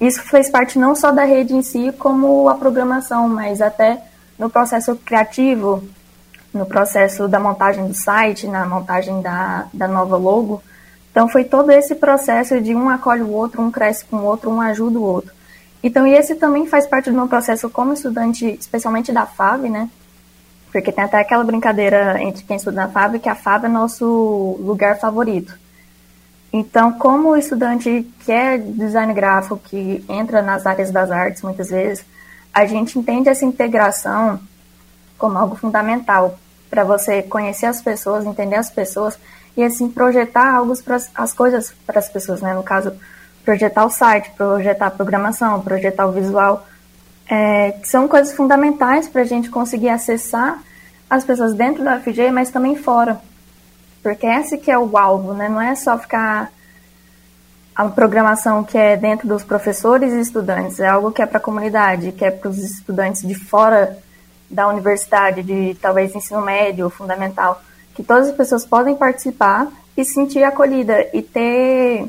Isso 0.00 0.22
fez 0.22 0.50
parte 0.50 0.78
não 0.78 0.94
só 0.94 1.10
da 1.10 1.24
rede 1.24 1.54
em 1.54 1.62
si, 1.62 1.92
como 1.98 2.48
a 2.48 2.54
programação, 2.54 3.28
mas 3.28 3.60
até 3.60 4.02
no 4.38 4.50
processo 4.50 4.96
criativo, 4.96 5.84
no 6.52 6.66
processo 6.66 7.28
da 7.28 7.38
montagem 7.38 7.86
do 7.86 7.94
site, 7.94 8.46
na 8.46 8.66
montagem 8.66 9.20
da, 9.20 9.66
da 9.72 9.86
nova 9.86 10.16
logo. 10.16 10.62
Então 11.10 11.28
foi 11.28 11.44
todo 11.44 11.70
esse 11.70 11.94
processo 11.94 12.60
de 12.60 12.74
um 12.74 12.88
acolhe 12.88 13.22
o 13.22 13.30
outro, 13.30 13.62
um 13.62 13.70
cresce 13.70 14.04
com 14.04 14.16
o 14.16 14.24
outro, 14.24 14.50
um 14.50 14.60
ajuda 14.60 14.98
o 14.98 15.02
outro. 15.02 15.32
Então, 15.84 16.06
e 16.06 16.14
esse 16.14 16.34
também 16.36 16.66
faz 16.66 16.86
parte 16.86 17.10
do 17.10 17.16
meu 17.16 17.28
processo 17.28 17.68
como 17.68 17.92
estudante, 17.92 18.56
especialmente 18.58 19.12
da 19.12 19.26
FAV, 19.26 19.68
né? 19.68 19.90
Porque 20.72 20.90
tem 20.90 21.04
até 21.04 21.18
aquela 21.18 21.44
brincadeira 21.44 22.22
entre 22.22 22.42
quem 22.42 22.56
estuda 22.56 22.86
na 22.86 22.88
FAB 22.88 23.18
que 23.18 23.28
a 23.28 23.34
FAB 23.34 23.66
é 23.66 23.68
nosso 23.68 24.56
lugar 24.60 24.98
favorito. 24.98 25.58
Então, 26.50 26.90
como 26.92 27.36
estudante 27.36 28.10
que 28.20 28.32
é 28.32 28.56
design 28.56 29.12
gráfico, 29.12 29.60
que 29.62 30.02
entra 30.08 30.40
nas 30.40 30.64
áreas 30.64 30.90
das 30.90 31.10
artes 31.10 31.42
muitas 31.42 31.68
vezes, 31.68 32.02
a 32.50 32.64
gente 32.64 32.98
entende 32.98 33.28
essa 33.28 33.44
integração 33.44 34.40
como 35.18 35.36
algo 35.36 35.54
fundamental 35.54 36.38
para 36.70 36.82
você 36.82 37.22
conhecer 37.22 37.66
as 37.66 37.82
pessoas, 37.82 38.24
entender 38.24 38.56
as 38.56 38.70
pessoas 38.70 39.18
e 39.54 39.62
assim 39.62 39.90
projetar 39.90 40.54
algo 40.54 40.74
para 40.82 40.96
as 41.14 41.34
coisas 41.34 41.74
para 41.86 41.98
as 41.98 42.08
pessoas, 42.08 42.40
né? 42.40 42.54
No 42.54 42.62
caso, 42.62 42.90
projetar 43.44 43.84
o 43.84 43.90
site, 43.90 44.30
projetar 44.30 44.86
a 44.86 44.90
programação, 44.90 45.60
projetar 45.60 46.06
o 46.06 46.12
visual 46.12 46.66
é, 47.30 47.78
são 47.82 48.06
coisas 48.06 48.34
fundamentais 48.34 49.08
para 49.08 49.22
a 49.22 49.24
gente 49.24 49.50
conseguir 49.50 49.88
acessar 49.88 50.62
as 51.08 51.24
pessoas 51.24 51.54
dentro 51.54 51.84
da 51.84 52.00
FG, 52.00 52.30
mas 52.30 52.50
também 52.50 52.76
fora. 52.76 53.20
Porque 54.02 54.26
esse 54.26 54.58
que 54.58 54.70
é 54.70 54.78
o 54.78 54.96
alvo, 54.98 55.32
né? 55.32 55.48
Não 55.48 55.60
é 55.60 55.74
só 55.74 55.98
ficar 55.98 56.50
a 57.74 57.88
programação 57.88 58.62
que 58.62 58.78
é 58.78 58.96
dentro 58.96 59.26
dos 59.26 59.42
professores 59.42 60.12
e 60.12 60.20
estudantes, 60.20 60.78
é 60.78 60.86
algo 60.86 61.10
que 61.10 61.20
é 61.20 61.26
para 61.26 61.38
a 61.38 61.40
comunidade, 61.40 62.12
que 62.12 62.24
é 62.24 62.30
para 62.30 62.48
os 62.48 62.58
estudantes 62.58 63.26
de 63.26 63.34
fora 63.34 63.98
da 64.48 64.68
universidade, 64.68 65.42
de 65.42 65.74
talvez 65.80 66.14
ensino 66.14 66.40
médio 66.40 66.84
ou 66.84 66.90
fundamental, 66.90 67.60
que 67.94 68.02
todas 68.02 68.28
as 68.28 68.36
pessoas 68.36 68.64
podem 68.64 68.94
participar 68.94 69.68
e 69.96 70.04
se 70.04 70.14
sentir 70.14 70.44
acolhida 70.44 71.08
e 71.12 71.22
ter, 71.22 72.06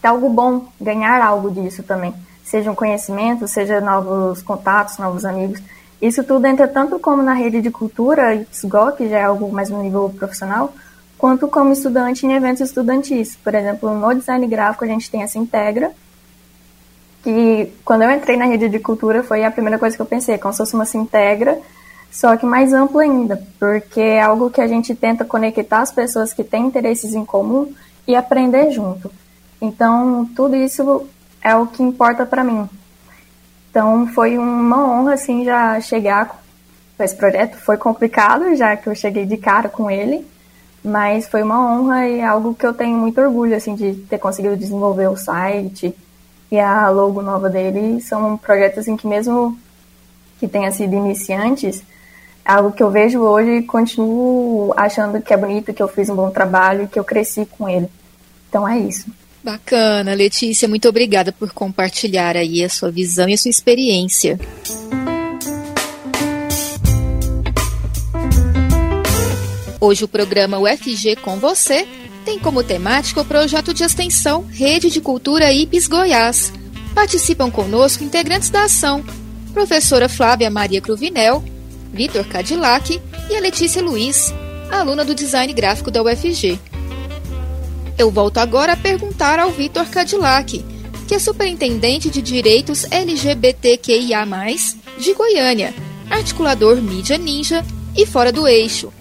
ter 0.00 0.08
algo 0.08 0.28
bom, 0.28 0.66
ganhar 0.80 1.20
algo 1.22 1.50
disso 1.50 1.82
também 1.82 2.14
seja 2.48 2.70
um 2.70 2.74
conhecimento, 2.74 3.46
seja 3.46 3.80
novos 3.80 4.40
contatos, 4.42 4.96
novos 4.96 5.24
amigos. 5.24 5.60
Isso 6.00 6.24
tudo 6.24 6.46
entra 6.46 6.66
tanto 6.66 6.98
como 6.98 7.22
na 7.22 7.34
rede 7.34 7.60
de 7.60 7.70
cultura, 7.70 8.34
IPSGO, 8.34 8.92
que 8.92 9.08
já 9.08 9.18
é 9.18 9.24
algo 9.24 9.52
mais 9.52 9.68
no 9.68 9.82
nível 9.82 10.08
profissional, 10.16 10.72
quanto 11.18 11.46
como 11.48 11.72
estudante 11.72 12.24
em 12.24 12.32
eventos 12.32 12.62
estudantis. 12.62 13.36
Por 13.36 13.54
exemplo, 13.54 13.94
no 13.94 14.14
design 14.14 14.46
gráfico 14.46 14.84
a 14.84 14.88
gente 14.88 15.10
tem 15.10 15.22
essa 15.22 15.38
Integra, 15.38 15.92
que 17.22 17.70
quando 17.84 18.02
eu 18.02 18.10
entrei 18.10 18.36
na 18.38 18.46
rede 18.46 18.68
de 18.68 18.78
cultura 18.78 19.22
foi 19.22 19.44
a 19.44 19.50
primeira 19.50 19.78
coisa 19.78 19.94
que 19.94 20.00
eu 20.00 20.06
pensei, 20.06 20.38
como 20.38 20.54
se 20.54 20.58
fosse 20.58 20.74
uma 20.74 20.86
Sintegra, 20.86 21.60
só 22.10 22.34
que 22.38 22.46
mais 22.46 22.72
ampla 22.72 23.02
ainda, 23.02 23.42
porque 23.58 24.00
é 24.00 24.22
algo 24.22 24.48
que 24.48 24.62
a 24.62 24.66
gente 24.66 24.94
tenta 24.94 25.22
conectar 25.22 25.80
as 25.80 25.92
pessoas 25.92 26.32
que 26.32 26.42
têm 26.42 26.66
interesses 26.66 27.12
em 27.12 27.26
comum 27.26 27.70
e 28.06 28.16
aprender 28.16 28.70
junto. 28.70 29.10
Então, 29.60 30.28
tudo 30.36 30.56
isso 30.56 31.06
é 31.42 31.54
o 31.56 31.66
que 31.66 31.82
importa 31.82 32.24
para 32.26 32.44
mim. 32.44 32.68
Então 33.70 34.06
foi 34.08 34.36
uma 34.38 34.84
honra 34.88 35.14
assim 35.14 35.44
já 35.44 35.80
chegar 35.80 36.42
com 36.96 37.04
esse 37.04 37.14
projeto. 37.14 37.56
Foi 37.58 37.76
complicado 37.76 38.54
já 38.56 38.76
que 38.76 38.88
eu 38.88 38.94
cheguei 38.94 39.24
de 39.24 39.36
cara 39.36 39.68
com 39.68 39.90
ele, 39.90 40.26
mas 40.82 41.28
foi 41.28 41.42
uma 41.42 41.60
honra 41.60 42.08
e 42.08 42.20
algo 42.20 42.54
que 42.54 42.66
eu 42.66 42.74
tenho 42.74 42.98
muito 42.98 43.20
orgulho 43.20 43.56
assim 43.56 43.74
de 43.74 43.94
ter 43.94 44.18
conseguido 44.18 44.56
desenvolver 44.56 45.08
o 45.08 45.16
site 45.16 45.94
e 46.50 46.58
a 46.58 46.88
logo 46.88 47.22
nova 47.22 47.48
dele. 47.48 48.00
São 48.00 48.36
projetos 48.36 48.80
assim 48.80 48.96
que 48.96 49.06
mesmo 49.06 49.56
que 50.40 50.48
tenha 50.48 50.70
sido 50.70 50.94
iniciantes, 50.94 51.82
é 52.44 52.52
algo 52.52 52.72
que 52.72 52.82
eu 52.82 52.90
vejo 52.90 53.20
hoje 53.20 53.58
e 53.58 53.62
continuo 53.62 54.72
achando 54.76 55.20
que 55.20 55.34
é 55.34 55.36
bonito, 55.36 55.74
que 55.74 55.82
eu 55.82 55.88
fiz 55.88 56.08
um 56.08 56.14
bom 56.14 56.30
trabalho, 56.30 56.88
que 56.88 56.98
eu 56.98 57.04
cresci 57.04 57.44
com 57.44 57.68
ele. 57.68 57.88
Então 58.48 58.66
é 58.66 58.78
isso. 58.78 59.10
Bacana, 59.42 60.14
Letícia, 60.14 60.68
muito 60.68 60.88
obrigada 60.88 61.32
por 61.32 61.52
compartilhar 61.52 62.36
aí 62.36 62.62
a 62.64 62.68
sua 62.68 62.90
visão 62.90 63.28
e 63.28 63.34
a 63.34 63.38
sua 63.38 63.50
experiência. 63.50 64.38
Hoje 69.80 70.04
o 70.04 70.08
programa 70.08 70.58
UFG 70.58 71.16
com 71.16 71.38
você 71.38 71.86
tem 72.24 72.38
como 72.38 72.64
temática 72.64 73.20
o 73.20 73.24
projeto 73.24 73.72
de 73.72 73.84
extensão 73.84 74.44
Rede 74.44 74.90
de 74.90 75.00
Cultura 75.00 75.52
IPES 75.52 75.86
Goiás. 75.86 76.52
Participam 76.94 77.48
conosco 77.48 78.02
integrantes 78.02 78.50
da 78.50 78.64
ação, 78.64 79.04
professora 79.54 80.08
Flávia 80.08 80.50
Maria 80.50 80.80
Cruvinel, 80.80 81.44
Vitor 81.92 82.26
Cadillac 82.26 83.00
e 83.30 83.36
a 83.36 83.40
Letícia 83.40 83.80
Luiz, 83.80 84.34
aluna 84.70 85.04
do 85.04 85.14
design 85.14 85.52
gráfico 85.52 85.90
da 85.90 86.02
UFG. 86.02 86.58
Eu 87.98 88.12
volto 88.12 88.38
agora 88.38 88.74
a 88.74 88.76
perguntar 88.76 89.40
ao 89.40 89.50
Vitor 89.50 89.84
Cadillac, 89.90 90.64
que 91.08 91.16
é 91.16 91.18
superintendente 91.18 92.08
de 92.08 92.22
direitos 92.22 92.84
LGBTQIA, 92.92 94.24
de 94.96 95.12
Goiânia, 95.14 95.74
articulador 96.08 96.80
mídia 96.80 97.18
ninja 97.18 97.64
e 97.96 98.06
fora 98.06 98.30
do 98.30 98.46
eixo. 98.46 98.92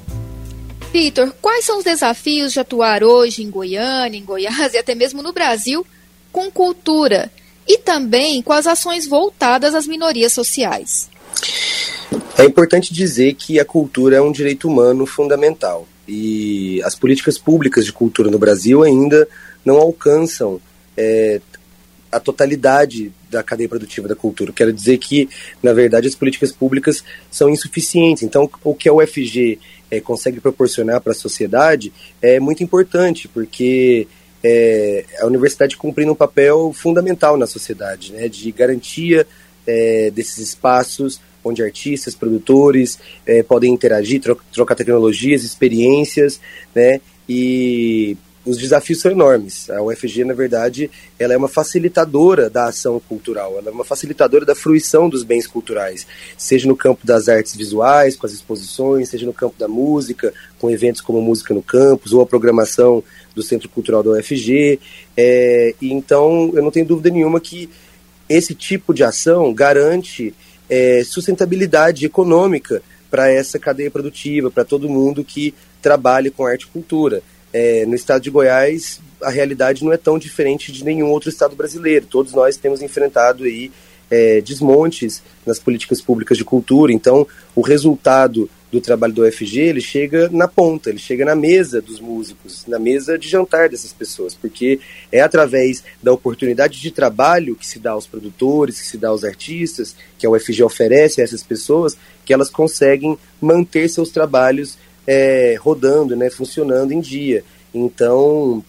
Vitor, 0.92 1.32
quais 1.40 1.64
são 1.64 1.78
os 1.78 1.84
desafios 1.84 2.54
de 2.54 2.60
atuar 2.60 3.04
hoje 3.04 3.44
em 3.44 3.52
Goiânia, 3.52 4.18
em 4.18 4.26
Goiás 4.26 4.74
e 4.74 4.78
até 4.80 4.96
mesmo 4.96 5.22
no 5.22 5.32
Brasil 5.32 5.86
com 6.32 6.50
cultura 6.50 7.32
e 7.68 7.78
também 7.78 8.42
com 8.42 8.52
as 8.52 8.66
ações 8.66 9.08
voltadas 9.08 9.76
às 9.76 9.86
minorias 9.86 10.34
sociais? 10.34 11.08
É 12.36 12.46
importante 12.46 12.92
dizer 12.92 13.36
que 13.36 13.60
a 13.60 13.66
cultura 13.66 14.18
é 14.18 14.22
um 14.22 14.32
direito 14.32 14.68
humano 14.68 15.06
fundamental 15.06 15.88
e 16.08 16.82
as 16.84 16.96
políticas 16.96 17.38
públicas 17.38 17.86
de 17.86 17.92
cultura 17.92 18.32
no 18.32 18.40
Brasil 18.40 18.84
ainda 18.84 19.28
não 19.66 19.76
alcançam 19.78 20.62
é, 20.96 21.42
a 22.12 22.20
totalidade 22.20 23.12
da 23.30 23.44
cadeia 23.44 23.68
produtiva 23.68 24.08
da 24.08 24.16
cultura. 24.16 24.54
Quero 24.54 24.72
dizer 24.72 24.98
que, 24.98 25.30
na 25.62 25.74
verdade, 25.74 26.08
as 26.08 26.16
políticas 26.16 26.52
públicas 26.52 27.04
são 27.30 27.50
insuficientes. 27.50 28.24
Então, 28.24 28.50
o 28.64 28.74
que 28.74 28.88
a 28.88 28.94
UFG 28.94 29.60
é, 29.92 30.00
consegue 30.00 30.40
proporcionar 30.40 31.02
para 31.02 31.12
a 31.12 31.16
sociedade 31.16 31.92
é 32.22 32.40
muito 32.40 32.64
importante, 32.64 33.28
porque 33.28 34.08
é, 34.44 35.06
a 35.20 35.26
universidade 35.26 35.76
cumprindo 35.76 36.12
um 36.12 36.16
papel 36.16 36.72
fundamental 36.74 37.38
na 37.38 37.46
sociedade, 37.46 38.14
né, 38.14 38.30
de 38.30 38.52
garantia 38.52 39.28
é, 39.66 40.10
desses 40.12 40.38
espaços 40.38 41.20
onde 41.48 41.64
artistas, 41.64 42.16
produtores 42.16 43.00
é, 43.26 43.42
podem 43.42 43.74
interagir, 43.74 44.22
tro 44.22 44.38
trocar 44.54 44.76
tecnologias, 44.76 45.44
experiências, 45.44 46.40
né? 46.76 47.02
E 47.28 48.18
os 48.48 48.58
desafios 48.58 49.02
são 49.02 49.12
enormes. 49.12 49.70
A 49.70 49.82
UFG, 49.82 50.24
na 50.24 50.34
verdade, 50.34 50.90
ela 51.20 51.34
é 51.34 51.38
uma 51.38 51.50
facilitadora 51.50 52.50
da 52.50 52.66
ação 52.66 53.00
cultural, 53.00 53.58
ela 53.58 53.68
é 53.68 53.72
uma 53.72 53.84
facilitadora 53.84 54.46
da 54.46 54.56
fruição 54.56 55.10
dos 55.10 55.24
bens 55.24 55.46
culturais, 55.46 56.08
seja 56.38 56.68
no 56.68 56.76
campo 56.76 57.06
das 57.06 57.28
artes 57.28 57.56
visuais, 57.56 58.16
com 58.16 58.26
as 58.26 58.32
exposições, 58.32 59.10
seja 59.10 59.26
no 59.26 59.34
campo 59.34 59.56
da 59.60 59.68
música, 59.68 60.34
com 60.58 60.70
eventos 60.70 61.02
como 61.02 61.22
Música 61.22 61.54
no 61.54 61.62
Campus, 61.62 62.14
ou 62.14 62.22
a 62.22 62.26
programação 62.26 63.04
do 63.36 63.44
Centro 63.44 63.68
Cultural 63.68 64.02
da 64.02 64.12
UFG. 64.12 64.80
É, 65.16 65.76
então, 65.82 66.52
eu 66.56 66.64
não 66.64 66.72
tenho 66.72 66.86
dúvida 66.86 67.10
nenhuma 67.10 67.42
que 67.42 67.70
esse 68.30 68.56
tipo 68.56 68.94
de 68.94 69.04
ação 69.04 69.54
garante 69.54 70.34
é, 70.70 71.04
sustentabilidade 71.04 72.06
econômica 72.06 72.82
para 73.10 73.32
essa 73.32 73.58
cadeia 73.58 73.90
produtiva, 73.90 74.52
para 74.52 74.66
todo 74.66 74.90
mundo 74.90 75.24
que 75.24 75.54
trabalha 75.82 76.30
com 76.30 76.46
arte 76.46 76.64
e 76.64 76.68
cultura. 76.68 77.22
É, 77.54 77.86
no 77.86 77.96
estado 77.96 78.22
de 78.22 78.30
Goiás, 78.30 79.00
a 79.22 79.30
realidade 79.30 79.84
não 79.84 79.94
é 79.94 79.98
tão 79.98 80.20
diferente 80.20 80.72
de 80.72 80.84
nenhum 80.84 81.10
outro 81.10 81.30
estado 81.30 81.56
brasileiro. 81.56 82.06
Todos 82.06 82.34
nós 82.34 82.58
temos 82.58 82.82
enfrentado 82.82 83.46
aí 83.46 83.72
é, 84.10 84.42
desmontes 84.42 85.22
nas 85.46 85.60
políticas 85.60 86.02
públicas 86.02 86.38
de 86.38 86.44
cultura. 86.44 86.94
Então, 86.94 87.28
o 87.56 87.62
resultado 87.62 88.50
do 88.72 88.82
trabalho 88.82 89.14
do 89.14 89.24
UFG, 89.24 89.60
ele 89.60 89.82
chega 89.82 90.30
na 90.30 90.48
ponta, 90.48 90.90
ele 90.90 91.00
chega 91.00 91.24
na 91.24 91.36
mesa 91.36 91.82
dos 91.82 92.02
músicos, 92.02 92.66
na 92.68 92.78
mesa 92.78 93.18
de 93.18 93.30
jantar 93.30 93.70
dessas 93.70 93.94
pessoas, 93.94 94.34
porque 94.34 94.80
é 95.10 95.22
através 95.22 95.84
da 96.04 96.12
oportunidade 96.12 96.82
de 96.82 96.92
trabalho 96.92 97.56
que 97.56 97.66
se 97.66 97.80
dá 97.80 97.92
aos 97.92 98.06
produtores, 98.06 98.82
que 98.82 98.88
se 98.88 98.98
dá 98.98 99.10
aos 99.10 99.24
artistas, 99.24 99.96
que 100.18 100.26
a 100.26 100.30
UFG 100.30 100.64
oferece 100.64 101.22
a 101.22 101.24
essas 101.24 101.44
pessoas, 101.44 101.98
que 102.26 102.34
elas 102.34 102.50
conseguem 102.50 103.18
manter 103.40 103.88
seus 103.90 104.10
trabalhos 104.10 104.78
é, 105.06 105.56
rodando, 105.58 106.16
né, 106.18 106.30
funcionando 106.30 106.92
em 106.92 107.00
dia. 107.00 107.46
Então, 107.74 108.64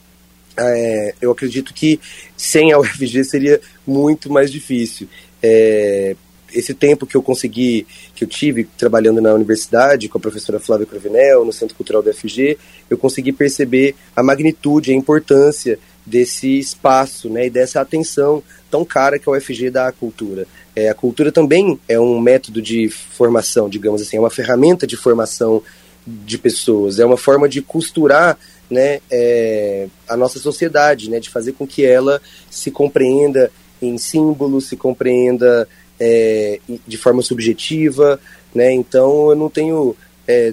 é, 0.57 1.15
eu 1.21 1.33
acredito 1.33 1.75
que 1.75 1.99
sem 2.37 2.73
a 2.73 2.79
UFG 2.79 3.25
seria 3.25 3.61
muito 3.85 4.31
mais 4.33 4.51
difícil. 4.51 5.09
É, 5.43 6.17
esse 6.53 6.75
tempo 6.75 7.07
que 7.07 7.17
eu 7.17 7.23
consegui, 7.23 7.87
que 8.15 8.25
eu 8.25 8.29
tive 8.29 8.65
trabalhando 8.65 9.21
na 9.21 9.35
universidade 9.35 10.09
com 10.09 10.19
a 10.19 10.21
professora 10.21 10.59
Flávia 10.59 10.87
Crovinel, 10.87 11.45
no 11.45 11.53
Centro 11.53 11.77
Cultural 11.77 12.03
do 12.03 12.13
FG, 12.13 12.59
eu 12.89 12.97
consegui 12.97 13.33
perceber 13.33 13.95
a 14.17 14.23
magnitude, 14.23 14.93
a 14.93 14.95
importância 14.95 15.79
desse 16.05 16.59
espaço 16.59 17.29
né, 17.29 17.47
e 17.47 17.51
dessa 17.51 17.81
atenção 17.81 18.43
tão 18.71 18.85
cara 18.85 19.19
que 19.19 19.29
a 19.29 19.33
UFG 19.33 19.71
dá 19.71 19.89
à 19.89 19.93
cultura. 19.93 20.47
É, 20.75 20.89
a 20.89 20.95
cultura 20.95 21.31
também 21.31 21.79
é 21.87 22.01
um 22.01 22.19
método 22.21 22.63
de 22.63 22.89
formação, 22.89 23.69
digamos 23.69 24.01
assim, 24.01 24.17
é 24.17 24.21
uma 24.21 24.31
ferramenta 24.31 24.87
de 24.87 24.97
formação 24.97 25.63
de 26.07 26.39
pessoas, 26.39 26.99
é 26.99 27.05
uma 27.05 27.19
forma 27.19 27.49
de 27.49 27.61
costurar 27.61 28.39
né, 28.71 29.01
é, 29.11 29.89
a 30.09 30.17
nossa 30.17 30.39
sociedade, 30.39 31.11
né, 31.11 31.21
de 31.21 31.29
fazer 31.29 31.53
com 31.53 31.67
que 31.67 31.85
ela 31.85 32.21
se 32.51 32.71
compreenda 32.71 33.51
em 33.81 33.99
símbolos, 33.99 34.67
se 34.67 34.77
compreenda 34.77 35.69
é, 35.99 36.61
de 36.87 36.97
forma 36.97 37.23
subjetiva, 37.23 38.21
né? 38.55 38.73
Então 38.73 39.31
eu 39.31 39.37
não 39.37 39.49
tenho 39.49 39.97
é, 40.27 40.53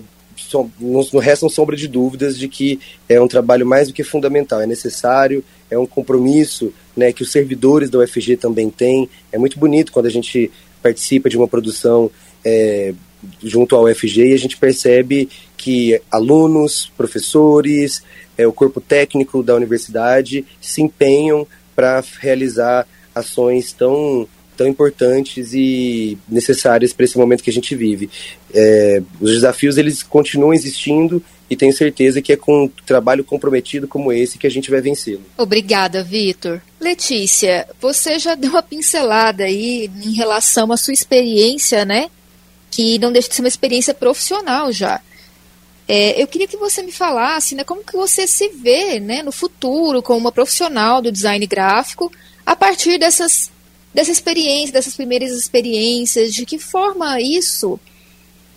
não, 0.54 0.72
não 1.14 1.20
restam 1.20 1.50
sombra 1.50 1.76
de 1.76 1.88
dúvidas 1.88 2.38
de 2.38 2.48
que 2.48 2.80
é 3.08 3.20
um 3.20 3.28
trabalho 3.28 3.66
mais 3.66 3.88
do 3.88 3.94
que 3.94 4.04
fundamental, 4.04 4.62
é 4.62 4.68
necessário, 4.68 5.44
é 5.70 5.78
um 5.78 5.86
compromisso, 5.86 6.74
né? 6.96 7.12
Que 7.12 7.24
os 7.24 7.32
servidores 7.32 7.90
da 7.90 8.00
UFG 8.00 8.38
também 8.38 8.70
têm. 8.70 9.10
É 9.32 9.38
muito 9.38 9.60
bonito 9.60 9.92
quando 9.92 10.08
a 10.08 10.12
gente 10.12 10.52
participa 10.82 11.30
de 11.30 11.38
uma 11.38 11.48
produção 11.48 12.12
é, 12.44 12.94
junto 13.44 13.76
ao 13.76 13.86
UFG 13.86 14.28
e 14.28 14.34
a 14.34 14.38
gente 14.38 14.58
percebe 14.58 15.30
que 15.58 16.00
alunos, 16.12 16.92
professores, 16.96 18.04
é, 18.38 18.46
o 18.46 18.54
corpo 18.54 18.80
técnico 18.80 19.42
da 19.42 19.56
universidade 19.56 20.46
se 20.62 20.82
empenham 20.82 21.48
para 21.76 22.04
realizar 22.20 22.88
ações 23.16 23.72
tão 23.74 24.28
tão 24.56 24.68
importantes 24.68 25.54
e 25.54 26.18
necessárias 26.30 26.94
para 26.94 27.04
esse 27.04 27.18
momento 27.18 27.44
que 27.44 27.50
a 27.50 27.54
gente 27.54 27.76
vive. 27.76 28.10
É, 28.54 29.02
os 29.20 29.32
desafios 29.32 29.78
eles 29.78 30.02
continuam 30.02 30.54
existindo 30.54 31.22
e 31.50 31.56
tenho 31.56 31.74
certeza 31.74 32.22
que 32.22 32.34
é 32.34 32.38
com 32.38 32.64
um 32.64 32.68
trabalho 32.86 33.24
comprometido 33.24 33.88
como 33.88 34.12
esse 34.12 34.38
que 34.38 34.48
a 34.48 34.50
gente 34.50 34.72
vai 34.72 34.82
vencê-lo. 34.82 35.24
Obrigada, 35.38 36.04
Vitor. 36.04 36.62
Letícia, 36.80 37.68
você 37.80 38.18
já 38.18 38.34
deu 38.34 38.52
uma 38.52 38.64
pincelada 38.64 39.44
aí 39.44 39.90
em 40.04 40.14
relação 40.14 40.72
à 40.72 40.78
sua 40.78 40.94
experiência, 40.94 41.86
né? 41.86 42.10
Que 42.72 42.98
não 42.98 43.12
deixa 43.12 43.30
de 43.30 43.36
ser 43.36 43.42
uma 43.42 43.48
experiência 43.48 43.94
profissional 43.94 44.72
já. 44.72 45.02
É, 45.88 46.20
eu 46.20 46.26
queria 46.26 46.48
que 46.48 46.58
você 46.58 46.82
me 46.82 46.92
falasse, 46.92 47.54
né, 47.54 47.64
como 47.64 47.84
que 47.84 47.96
você 47.96 48.26
se 48.26 48.50
vê, 48.50 49.00
né, 49.00 49.22
no 49.22 49.32
futuro 49.32 50.02
como 50.02 50.20
uma 50.20 50.32
profissional 50.32 51.00
do 51.00 51.12
design 51.12 51.46
gráfico 51.46 52.12
a 52.46 52.56
partir 52.56 52.98
dessas 52.98 53.52
dessa 53.94 54.12
experiência, 54.12 54.74
dessas 54.74 54.94
primeiras 54.94 55.32
experiências, 55.32 56.34
de 56.34 56.46
que 56.46 56.60
forma 56.60 57.22
isso 57.22 57.80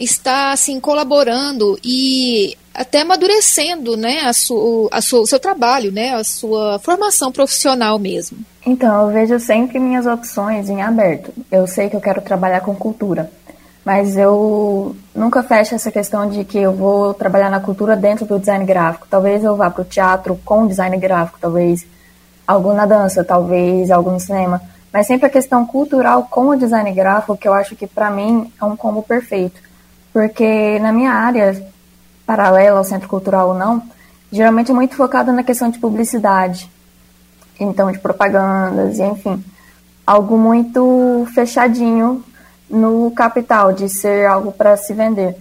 está 0.01 0.51
assim 0.53 0.81
colaborando 0.81 1.79
e 1.83 2.57
até 2.75 3.01
amadurecendo, 3.01 3.97
né, 3.97 4.21
a 4.21 4.33
sua, 4.33 4.89
a 4.93 4.99
o 4.99 5.27
seu 5.27 5.39
trabalho, 5.41 5.91
né, 5.93 6.15
a 6.15 6.25
sua 6.25 6.79
formação 6.81 7.31
profissional 7.33 7.99
mesmo. 7.99 8.39
Então, 8.67 9.07
eu 9.07 9.13
vejo 9.13 9.39
sempre 9.41 9.79
minhas 9.79 10.07
opções 10.07 10.69
em 10.69 10.83
aberto. 10.83 11.33
Eu 11.51 11.67
sei 11.67 11.89
que 11.89 11.97
eu 11.97 12.01
quero 12.01 12.21
trabalhar 12.21 12.61
com 12.61 12.75
cultura, 12.75 13.31
mas 13.85 14.17
eu 14.17 14.95
nunca 15.15 15.43
fecho 15.43 15.75
essa 15.75 15.91
questão 15.91 16.29
de 16.29 16.45
que 16.45 16.59
eu 16.59 16.73
vou 16.73 17.15
trabalhar 17.15 17.51
na 17.51 17.61
cultura 17.61 17.97
dentro 17.97 18.27
do 18.27 18.39
design 18.39 18.65
gráfico. 18.65 19.07
Talvez 19.09 19.43
eu 19.43 19.57
vá 19.57 19.71
para 19.71 19.83
o 19.83 19.85
teatro 19.85 20.39
com 20.45 20.67
design 20.67 20.97
gráfico, 20.99 21.39
talvez 21.41 21.87
algo 22.49 22.73
na 22.73 22.87
dança, 22.87 23.23
talvez 23.23 23.93
algo 23.93 24.11
no 24.11 24.19
cinema 24.19 24.61
mas 24.93 25.07
sempre 25.07 25.27
a 25.27 25.31
questão 25.31 25.67
cultural 25.67 26.27
com 26.31 26.49
o 26.49 26.57
design 26.57 26.91
gráfico, 26.93 27.37
que 27.37 27.47
eu 27.47 27.55
acho 27.55 27.77
que 27.77 27.87
para 27.87 28.11
mim 28.11 28.53
é 28.61 28.65
um 28.65 28.77
combo 28.77 29.03
perfeito. 29.03 29.61
Porque 30.13 30.79
na 30.79 30.93
minha 30.93 31.13
área, 31.13 31.63
paralela 32.27 32.79
ao 32.79 32.85
centro 32.85 33.09
cultural 33.09 33.49
ou 33.49 33.55
não, 33.55 33.83
geralmente 34.33 34.71
é 34.71 34.75
muito 34.75 34.97
focada 34.97 35.33
na 35.33 35.43
questão 35.43 35.71
de 35.71 35.79
publicidade, 35.79 36.71
então 37.61 37.93
de 37.93 37.99
propagandas, 37.99 38.99
e 38.99 39.03
enfim, 39.03 39.45
algo 40.07 40.39
muito 40.39 41.27
fechadinho 41.35 42.25
no 42.69 43.11
capital, 43.11 43.73
de 43.73 43.89
ser 43.89 44.27
algo 44.27 44.53
para 44.53 44.77
se 44.77 44.93
vender. 44.95 45.37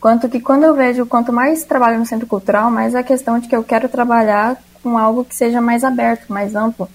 Quanto 0.00 0.28
que 0.28 0.40
quando 0.40 0.64
eu 0.64 0.74
vejo, 0.74 1.04
quanto 1.06 1.32
mais 1.32 1.64
trabalho 1.64 1.98
no 1.98 2.06
centro 2.06 2.26
cultural, 2.26 2.70
mais 2.70 2.94
a 2.94 3.02
questão 3.02 3.38
de 3.38 3.48
que 3.48 3.56
eu 3.56 3.62
quero 3.62 3.88
trabalhar 3.88 4.56
com 4.82 4.96
algo 4.98 5.24
que 5.24 5.34
seja 5.34 5.60
mais 5.60 5.84
aberto, 5.84 6.32
mais 6.32 6.54
amplo 6.54 6.88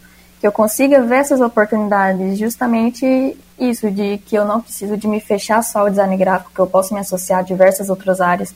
que 0.45 0.48
eu 0.48 0.52
consiga 0.52 1.02
ver 1.02 1.15
essas 1.15 1.41
oportunidades, 1.41 2.38
justamente 2.38 3.36
isso, 3.58 3.89
de 3.89 4.19
que 4.19 4.36
eu 4.36 4.45
não 4.45 4.62
preciso 4.62 4.95
de 4.95 5.08
me 5.08 5.19
fechar 5.19 5.63
só 5.63 5.80
ao 5.80 5.89
design 5.89 6.15
gráfico, 6.17 6.52
que 6.54 6.60
eu 6.60 6.67
posso 6.67 6.93
me 6.93 7.00
associar 7.00 7.39
a 7.39 7.41
diversas 7.41 7.89
outras 7.89 8.21
áreas. 8.21 8.54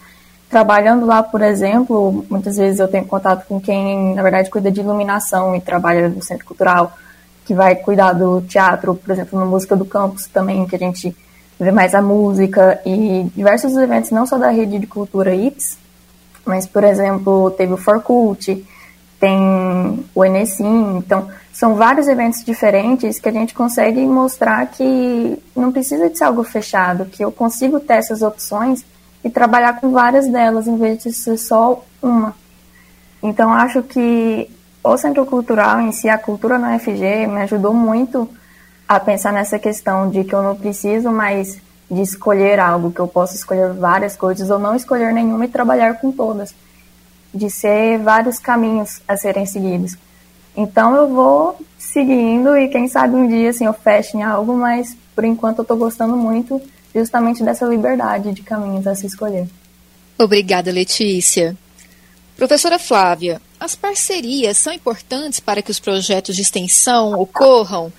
Trabalhando 0.50 1.08
lá, 1.08 1.24
por 1.24 1.42
exemplo, 1.42 2.24
muitas 2.30 2.58
vezes 2.58 2.80
eu 2.80 2.88
tenho 2.88 3.06
contato 3.06 3.48
com 3.48 3.60
quem, 3.60 4.14
na 4.14 4.22
verdade, 4.22 4.52
cuida 4.52 4.72
de 4.72 4.82
iluminação 4.82 5.56
e 5.56 5.62
trabalha 5.62 6.10
no 6.10 6.22
centro 6.22 6.46
cultural, 6.46 6.94
que 7.44 7.56
vai 7.56 7.76
cuidar 7.76 8.14
do 8.14 8.40
teatro, 8.42 8.94
por 8.94 9.12
exemplo, 9.12 9.40
no 9.40 9.48
Música 9.48 9.76
do 9.76 9.86
Campus 9.86 10.28
também, 10.28 10.68
que 10.68 10.76
a 10.76 10.80
gente 10.80 11.16
vê 11.60 11.72
mais 11.72 11.96
a 11.96 12.04
música 12.04 12.80
e 12.86 13.30
diversos 13.36 13.76
eventos, 13.76 14.12
não 14.12 14.28
só 14.28 14.38
da 14.38 14.50
rede 14.52 14.78
de 14.78 14.86
cultura 14.86 15.34
IPS, 15.34 15.76
mas, 16.46 16.68
por 16.68 16.84
exemplo, 16.84 17.50
teve 17.50 17.74
o 17.74 17.78
Forcult, 17.78 18.64
tem 19.20 20.06
o 20.16 20.24
Enesim, 20.24 20.98
então 20.98 21.28
são 21.52 21.76
vários 21.76 22.08
eventos 22.08 22.44
diferentes 22.44 23.20
que 23.20 23.28
a 23.28 23.32
gente 23.32 23.54
consegue 23.54 24.00
mostrar 24.06 24.66
que 24.68 25.38
não 25.56 25.72
precisa 25.72 26.10
de 26.10 26.18
ser 26.18 26.24
algo 26.24 26.44
fechado, 26.44 27.06
que 27.06 27.24
eu 27.24 27.32
consigo 27.32 27.80
ter 27.80 27.96
essas 27.96 28.22
opções 28.22 28.86
e 29.24 29.30
trabalhar 29.30 29.80
com 29.82 29.92
várias 29.92 30.28
delas 30.28 30.68
em 30.68 30.78
vez 30.78 31.04
de 31.04 31.12
ser 31.12 31.38
só 31.38 31.84
uma. 32.02 32.34
Então 33.22 33.52
acho 33.52 33.84
que 33.84 34.50
o 34.82 34.98
Centro 34.98 35.26
Cultural 35.26 35.82
em 35.82 35.92
si, 35.92 36.08
a 36.08 36.18
cultura 36.18 36.58
na 36.58 36.78
UFG, 36.78 37.28
me 37.28 37.42
ajudou 37.42 37.74
muito 37.74 38.30
a 38.88 39.00
pensar 39.00 39.34
nessa 39.34 39.60
questão 39.60 40.10
de 40.10 40.24
que 40.24 40.34
eu 40.34 40.42
não 40.42 40.56
preciso 40.56 41.12
mais 41.12 41.60
de 41.92 42.02
escolher 42.02 42.60
algo, 42.60 42.92
que 42.92 43.00
eu 43.00 43.08
posso 43.08 43.36
escolher 43.36 43.74
várias 43.74 44.16
coisas 44.16 44.50
ou 44.50 44.58
não 44.58 44.76
escolher 44.76 45.12
nenhuma 45.12 45.46
e 45.46 45.50
trabalhar 45.50 45.96
com 45.96 46.12
todas, 46.12 46.54
de 47.34 47.50
ser 47.50 48.00
vários 48.00 48.40
caminhos 48.40 49.02
a 49.08 49.16
serem 49.16 49.46
seguidos. 49.46 49.96
Então 50.58 50.96
eu 50.96 51.08
vou 51.08 51.60
seguindo 51.78 52.58
e 52.58 52.68
quem 52.68 52.88
sabe 52.88 53.16
um 53.16 53.28
dia 53.28 53.50
assim 53.52 53.66
eu 53.66 53.74
feche 53.74 54.18
em 54.18 54.24
algo, 54.24 54.56
mas 54.56 54.96
por 55.16 55.24
enquanto 55.24 55.60
eu 55.60 55.62
estou 55.64 55.78
gostando 55.78 56.18
muito 56.18 56.62
justamente 56.94 57.44
dessa 57.44 57.66
liberdade 57.66 58.34
de 58.34 58.42
caminhos 58.42 58.88
a 58.88 58.96
se 58.96 59.06
escolher. 59.06 59.48
Obrigada, 60.18 60.72
Letícia. 60.72 61.56
Professora 62.36 62.80
Flávia, 62.80 63.42
as 63.60 63.76
parcerias 63.76 64.58
são 64.58 64.74
importantes 64.74 65.40
para 65.40 65.62
que 65.62 65.72
os 65.72 65.80
projetos 65.80 66.36
de 66.36 66.42
extensão 66.42 67.14
ocorram? 67.14 67.92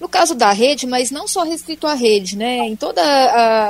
No 0.00 0.08
caso 0.08 0.34
da 0.34 0.52
rede, 0.52 0.86
mas 0.86 1.10
não 1.10 1.26
só 1.26 1.42
restrito 1.42 1.86
à 1.86 1.94
rede, 1.94 2.36
né? 2.36 2.58
Em 2.66 2.76
todo 2.76 2.98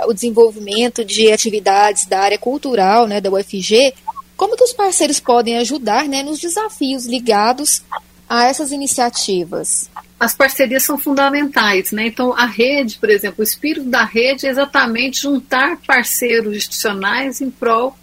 o 0.09 0.12
desenvolvimento 0.12 1.05
de 1.05 1.31
atividades 1.31 2.07
da 2.07 2.18
área 2.20 2.38
cultural, 2.38 3.07
né, 3.07 3.20
da 3.20 3.31
UFG, 3.31 3.94
como 4.36 4.56
que 4.56 4.64
os 4.64 4.72
parceiros 4.72 5.20
podem 5.20 5.58
ajudar, 5.58 6.08
né, 6.08 6.22
nos 6.22 6.40
desafios 6.40 7.06
ligados 7.06 7.82
a 8.28 8.44
essas 8.44 8.72
iniciativas? 8.72 9.90
As 10.18 10.34
parcerias 10.34 10.82
são 10.82 10.96
fundamentais, 10.98 11.92
né? 11.92 12.06
Então, 12.06 12.32
a 12.32 12.46
rede, 12.46 12.98
por 12.98 13.10
exemplo, 13.10 13.40
o 13.40 13.42
espírito 13.44 13.88
da 13.88 14.04
rede 14.04 14.46
é 14.46 14.50
exatamente 14.50 15.22
juntar 15.22 15.76
parceiros 15.86 16.56
institucionais 16.56 17.40
em 17.40 17.50
prol 17.50 17.96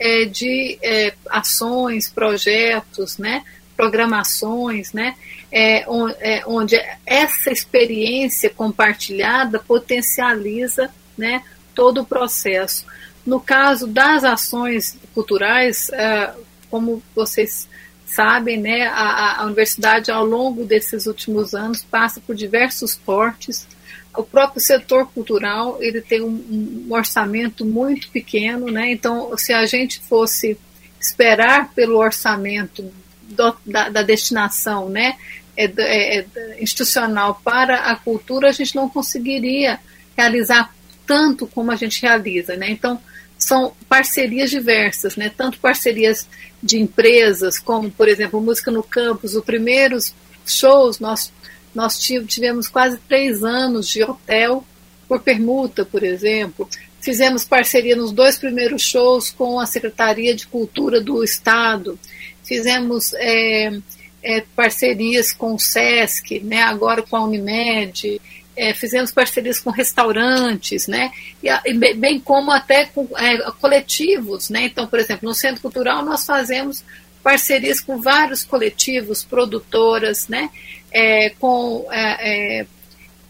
é, 0.00 0.24
de 0.24 0.78
é, 0.82 1.14
ações, 1.30 2.08
projetos, 2.08 3.18
né? 3.18 3.44
programações, 3.78 4.92
né? 4.92 5.14
É, 5.52 5.86
é, 6.20 6.42
onde 6.46 6.76
essa 7.06 7.50
experiência 7.50 8.50
compartilhada 8.50 9.60
potencializa 9.60 10.90
né, 11.16 11.42
todo 11.74 12.02
o 12.02 12.04
processo. 12.04 12.84
No 13.28 13.38
caso 13.38 13.86
das 13.86 14.24
ações 14.24 14.96
culturais, 15.12 15.90
é, 15.90 16.32
como 16.70 17.02
vocês 17.14 17.68
sabem, 18.06 18.56
né, 18.56 18.86
a, 18.86 19.42
a, 19.42 19.44
universidade, 19.44 20.10
ao 20.10 20.24
longo 20.24 20.64
desses 20.64 21.04
últimos 21.04 21.54
anos, 21.54 21.84
passa 21.84 22.22
por 22.22 22.34
diversos 22.34 22.94
cortes. 22.94 23.68
O 24.16 24.22
próprio 24.22 24.62
setor 24.62 25.12
cultural 25.12 25.76
ele 25.78 26.00
tem 26.00 26.22
um, 26.22 26.86
um 26.88 26.94
orçamento 26.94 27.66
muito 27.66 28.08
pequeno, 28.08 28.70
né? 28.70 28.92
então, 28.92 29.36
se 29.36 29.52
a 29.52 29.66
gente 29.66 30.00
fosse 30.00 30.56
esperar 30.98 31.70
pelo 31.74 31.98
orçamento 31.98 32.90
do, 33.24 33.54
da, 33.66 33.90
da, 33.90 34.02
destinação 34.02 34.88
né, 34.88 35.18
é, 35.54 35.66
é, 35.66 36.18
é, 36.34 36.62
institucional 36.62 37.38
para 37.44 37.90
a 37.90 37.94
cultura, 37.94 38.48
a 38.48 38.52
gente 38.52 38.74
não 38.74 38.88
conseguiria 38.88 39.78
realizar 40.16 40.74
tanto 41.06 41.46
como 41.46 41.70
a 41.70 41.76
gente 41.76 42.00
realiza. 42.00 42.56
Né? 42.56 42.70
Então, 42.70 42.98
são 43.38 43.72
parcerias 43.88 44.50
diversas, 44.50 45.16
né? 45.16 45.30
tanto 45.34 45.60
parcerias 45.60 46.26
de 46.60 46.78
empresas, 46.78 47.58
como, 47.58 47.88
por 47.90 48.08
exemplo, 48.08 48.40
Música 48.40 48.70
no 48.70 48.82
Campus, 48.82 49.34
os 49.34 49.44
primeiros 49.44 50.12
shows, 50.44 50.98
nós, 50.98 51.32
nós 51.72 51.98
tivemos 51.98 52.66
quase 52.66 52.98
três 53.08 53.44
anos 53.44 53.88
de 53.88 54.02
hotel 54.02 54.64
por 55.06 55.20
permuta, 55.20 55.84
por 55.84 56.02
exemplo. 56.02 56.68
Fizemos 57.00 57.44
parceria 57.44 57.94
nos 57.94 58.10
dois 58.10 58.36
primeiros 58.36 58.82
shows 58.82 59.30
com 59.30 59.60
a 59.60 59.66
Secretaria 59.66 60.34
de 60.34 60.46
Cultura 60.46 61.00
do 61.00 61.22
Estado. 61.22 61.98
Fizemos 62.42 63.14
é, 63.14 63.78
é, 64.20 64.40
parcerias 64.56 65.32
com 65.32 65.54
o 65.54 65.58
SESC, 65.58 66.40
né, 66.40 66.62
agora 66.62 67.02
com 67.02 67.16
a 67.16 67.24
Unimed 67.24 68.20
é, 68.58 68.74
fizemos 68.74 69.12
parcerias 69.12 69.60
com 69.60 69.70
restaurantes, 69.70 70.88
né, 70.88 71.12
e, 71.42 71.72
bem 71.94 72.18
como 72.18 72.50
até 72.50 72.86
com 72.86 73.08
é, 73.16 73.38
coletivos, 73.52 74.50
né, 74.50 74.64
então, 74.64 74.86
por 74.86 74.98
exemplo, 74.98 75.28
no 75.28 75.34
Centro 75.34 75.62
Cultural 75.62 76.04
nós 76.04 76.26
fazemos 76.26 76.84
parcerias 77.22 77.80
com 77.80 78.00
vários 78.00 78.44
coletivos, 78.44 79.24
produtoras, 79.24 80.26
né, 80.28 80.50
é, 80.90 81.30
com, 81.38 81.86
é, 81.90 82.60
é, 82.60 82.66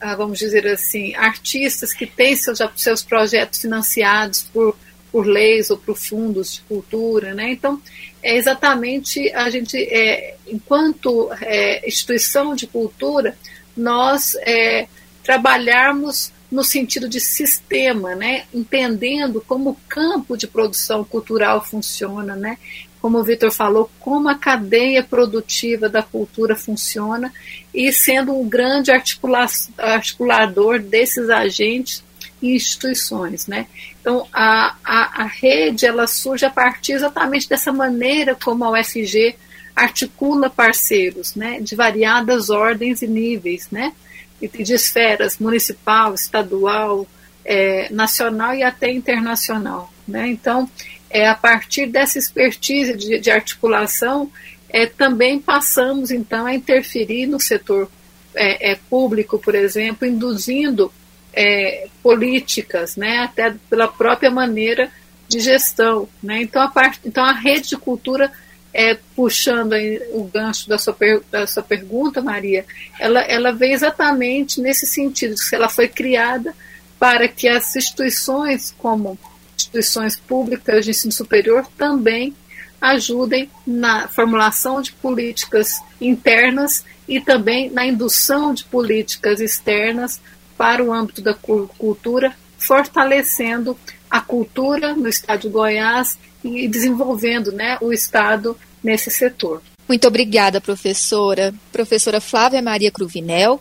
ah, 0.00 0.14
vamos 0.16 0.38
dizer 0.38 0.66
assim, 0.66 1.14
artistas 1.14 1.92
que 1.92 2.06
têm 2.06 2.34
seus, 2.34 2.58
seus 2.76 3.02
projetos 3.02 3.60
financiados 3.60 4.42
por, 4.52 4.76
por 5.12 5.26
leis 5.26 5.68
ou 5.70 5.76
por 5.76 5.96
fundos 5.96 6.54
de 6.54 6.60
cultura, 6.62 7.34
né, 7.34 7.50
então, 7.50 7.80
é 8.22 8.36
exatamente 8.36 9.30
a 9.32 9.50
gente, 9.50 9.76
é, 9.76 10.36
enquanto 10.46 11.30
é, 11.42 11.86
instituição 11.86 12.54
de 12.54 12.66
cultura, 12.66 13.36
nós 13.76 14.34
é, 14.40 14.88
trabalharmos 15.28 16.32
no 16.50 16.64
sentido 16.64 17.06
de 17.06 17.20
sistema, 17.20 18.14
né? 18.14 18.44
entendendo 18.54 19.44
como 19.46 19.70
o 19.70 19.76
campo 19.86 20.38
de 20.38 20.46
produção 20.46 21.04
cultural 21.04 21.62
funciona, 21.62 22.34
né? 22.34 22.56
como 22.98 23.18
o 23.18 23.22
Vitor 23.22 23.52
falou, 23.52 23.90
como 24.00 24.30
a 24.30 24.34
cadeia 24.34 25.04
produtiva 25.04 25.86
da 25.86 26.02
cultura 26.02 26.56
funciona 26.56 27.30
e 27.74 27.92
sendo 27.92 28.32
um 28.32 28.48
grande 28.48 28.90
articula 28.90 29.46
articulador 29.76 30.80
desses 30.80 31.28
agentes 31.28 32.02
e 32.40 32.54
instituições. 32.54 33.46
Né? 33.46 33.66
Então, 34.00 34.26
a, 34.32 34.76
a, 34.82 35.24
a 35.24 35.26
rede 35.26 35.84
ela 35.84 36.06
surge 36.06 36.46
a 36.46 36.50
partir 36.50 36.92
exatamente 36.92 37.46
dessa 37.46 37.70
maneira 37.70 38.34
como 38.34 38.64
a 38.64 38.80
UFG 38.80 39.36
articula 39.76 40.48
parceiros 40.48 41.34
né? 41.34 41.60
de 41.60 41.76
variadas 41.76 42.48
ordens 42.48 43.02
e 43.02 43.06
níveis, 43.06 43.68
né? 43.70 43.92
De 44.40 44.72
esferas 44.72 45.38
municipal, 45.38 46.14
estadual, 46.14 47.06
é, 47.44 47.88
nacional 47.90 48.54
e 48.54 48.62
até 48.62 48.90
internacional. 48.90 49.92
Né? 50.06 50.28
Então, 50.28 50.68
é, 51.10 51.28
a 51.28 51.34
partir 51.34 51.86
dessa 51.86 52.18
expertise 52.18 52.96
de, 52.96 53.18
de 53.18 53.30
articulação, 53.30 54.30
é, 54.68 54.86
também 54.86 55.38
passamos 55.38 56.10
então 56.10 56.46
a 56.46 56.54
interferir 56.54 57.26
no 57.26 57.40
setor 57.40 57.90
é, 58.34 58.72
é 58.72 58.78
público, 58.90 59.38
por 59.38 59.54
exemplo, 59.54 60.06
induzindo 60.06 60.92
é, 61.32 61.88
políticas, 62.02 62.96
né, 62.96 63.18
até 63.18 63.54
pela 63.70 63.88
própria 63.88 64.30
maneira 64.30 64.90
de 65.28 65.40
gestão. 65.40 66.08
Né? 66.22 66.42
Então, 66.42 66.62
a 66.62 66.92
então, 67.04 67.24
a 67.24 67.32
rede 67.32 67.70
de 67.70 67.76
cultura 67.76 68.32
é, 68.78 68.96
puxando 69.16 69.72
o 70.12 70.22
gancho 70.22 70.68
da 70.68 70.78
sua, 70.78 70.96
da 71.32 71.44
sua 71.48 71.64
pergunta, 71.64 72.22
Maria, 72.22 72.64
ela, 73.00 73.20
ela 73.22 73.50
vem 73.50 73.72
exatamente 73.72 74.60
nesse 74.60 74.86
sentido, 74.86 75.34
que 75.34 75.52
ela 75.56 75.68
foi 75.68 75.88
criada 75.88 76.54
para 76.96 77.26
que 77.26 77.48
as 77.48 77.74
instituições, 77.74 78.72
como 78.78 79.18
instituições 79.56 80.14
públicas 80.14 80.84
de 80.84 80.92
ensino 80.92 81.10
superior, 81.10 81.66
também 81.76 82.32
ajudem 82.80 83.50
na 83.66 84.06
formulação 84.06 84.80
de 84.80 84.92
políticas 84.92 85.80
internas 86.00 86.84
e 87.08 87.20
também 87.20 87.68
na 87.70 87.84
indução 87.84 88.54
de 88.54 88.62
políticas 88.62 89.40
externas 89.40 90.20
para 90.56 90.84
o 90.84 90.92
âmbito 90.92 91.20
da 91.20 91.34
cultura, 91.34 92.32
fortalecendo 92.56 93.76
a 94.08 94.20
cultura 94.20 94.94
no 94.94 95.08
estado 95.08 95.40
de 95.40 95.48
Goiás 95.48 96.16
e 96.44 96.68
desenvolvendo 96.68 97.50
né, 97.50 97.76
o 97.80 97.92
Estado 97.92 98.56
nesse 98.82 99.10
setor. 99.10 99.62
Muito 99.88 100.06
obrigada, 100.06 100.60
professora. 100.60 101.54
Professora 101.72 102.20
Flávia 102.20 102.60
Maria 102.60 102.90
Cruvinel, 102.90 103.60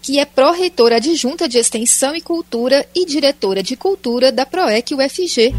que 0.00 0.18
é 0.18 0.24
pró-reitora 0.24 0.96
adjunta 0.96 1.48
de 1.48 1.58
Extensão 1.58 2.16
e 2.16 2.20
Cultura 2.20 2.86
e 2.94 3.04
diretora 3.04 3.62
de 3.62 3.76
Cultura 3.76 4.32
da 4.32 4.46
PROEC 4.46 4.94
UFG. 4.94 5.54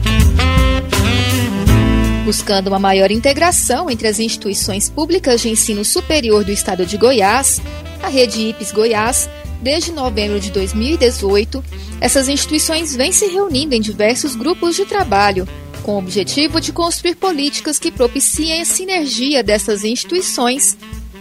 Buscando 2.26 2.68
uma 2.68 2.80
maior 2.80 3.12
integração 3.12 3.90
entre 3.90 4.08
as 4.08 4.20
instituições 4.20 4.90
públicas 4.90 5.42
de 5.42 5.50
ensino 5.50 5.86
superior 5.86 6.44
do 6.44 6.52
estado 6.52 6.86
de 6.86 6.98
Goiás, 6.98 7.62
a 8.02 8.08
Rede 8.08 8.50
IPES 8.50 8.72
Goiás, 8.72 9.30
desde 9.62 9.92
novembro 9.92 10.40
de 10.40 10.52
2018, 10.52 11.64
essas 12.02 12.28
instituições 12.28 12.96
vêm 12.96 13.12
se 13.12 13.28
reunindo 13.28 13.76
em 13.76 13.82
diversos 13.82 14.36
grupos 14.36 14.76
de 14.76 14.86
trabalho 14.86 15.48
com 15.90 15.96
o 15.96 15.98
objetivo 15.98 16.62
de 16.62 16.72
construir 16.72 17.16
políticas 17.16 17.80
que 17.80 17.92
propiciem 17.92 18.62
a 18.62 18.66
sinergia 18.66 19.42
dessas 19.42 19.84
instituições 19.84 20.78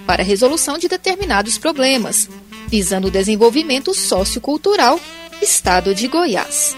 para 0.06 0.22
a 0.22 0.24
resolução 0.26 0.76
de 0.76 0.86
determinados 0.88 1.56
problemas, 1.56 2.28
visando 2.66 3.08
o 3.08 3.10
desenvolvimento 3.10 3.94
sociocultural 3.94 5.00
do 5.38 5.42
estado 5.42 5.94
de 5.94 6.06
Goiás. 6.06 6.76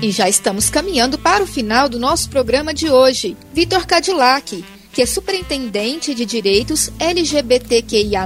E 0.00 0.12
já 0.12 0.28
estamos 0.28 0.70
caminhando 0.70 1.18
para 1.18 1.42
o 1.42 1.48
final 1.48 1.88
do 1.88 1.98
nosso 1.98 2.30
programa 2.30 2.72
de 2.72 2.88
hoje. 2.88 3.36
Vitor 3.52 3.88
Cadillac, 3.88 4.64
que 4.92 5.02
é 5.02 5.06
superintendente 5.06 6.14
de 6.14 6.24
direitos 6.24 6.92
LGBTQIA, 6.96 8.24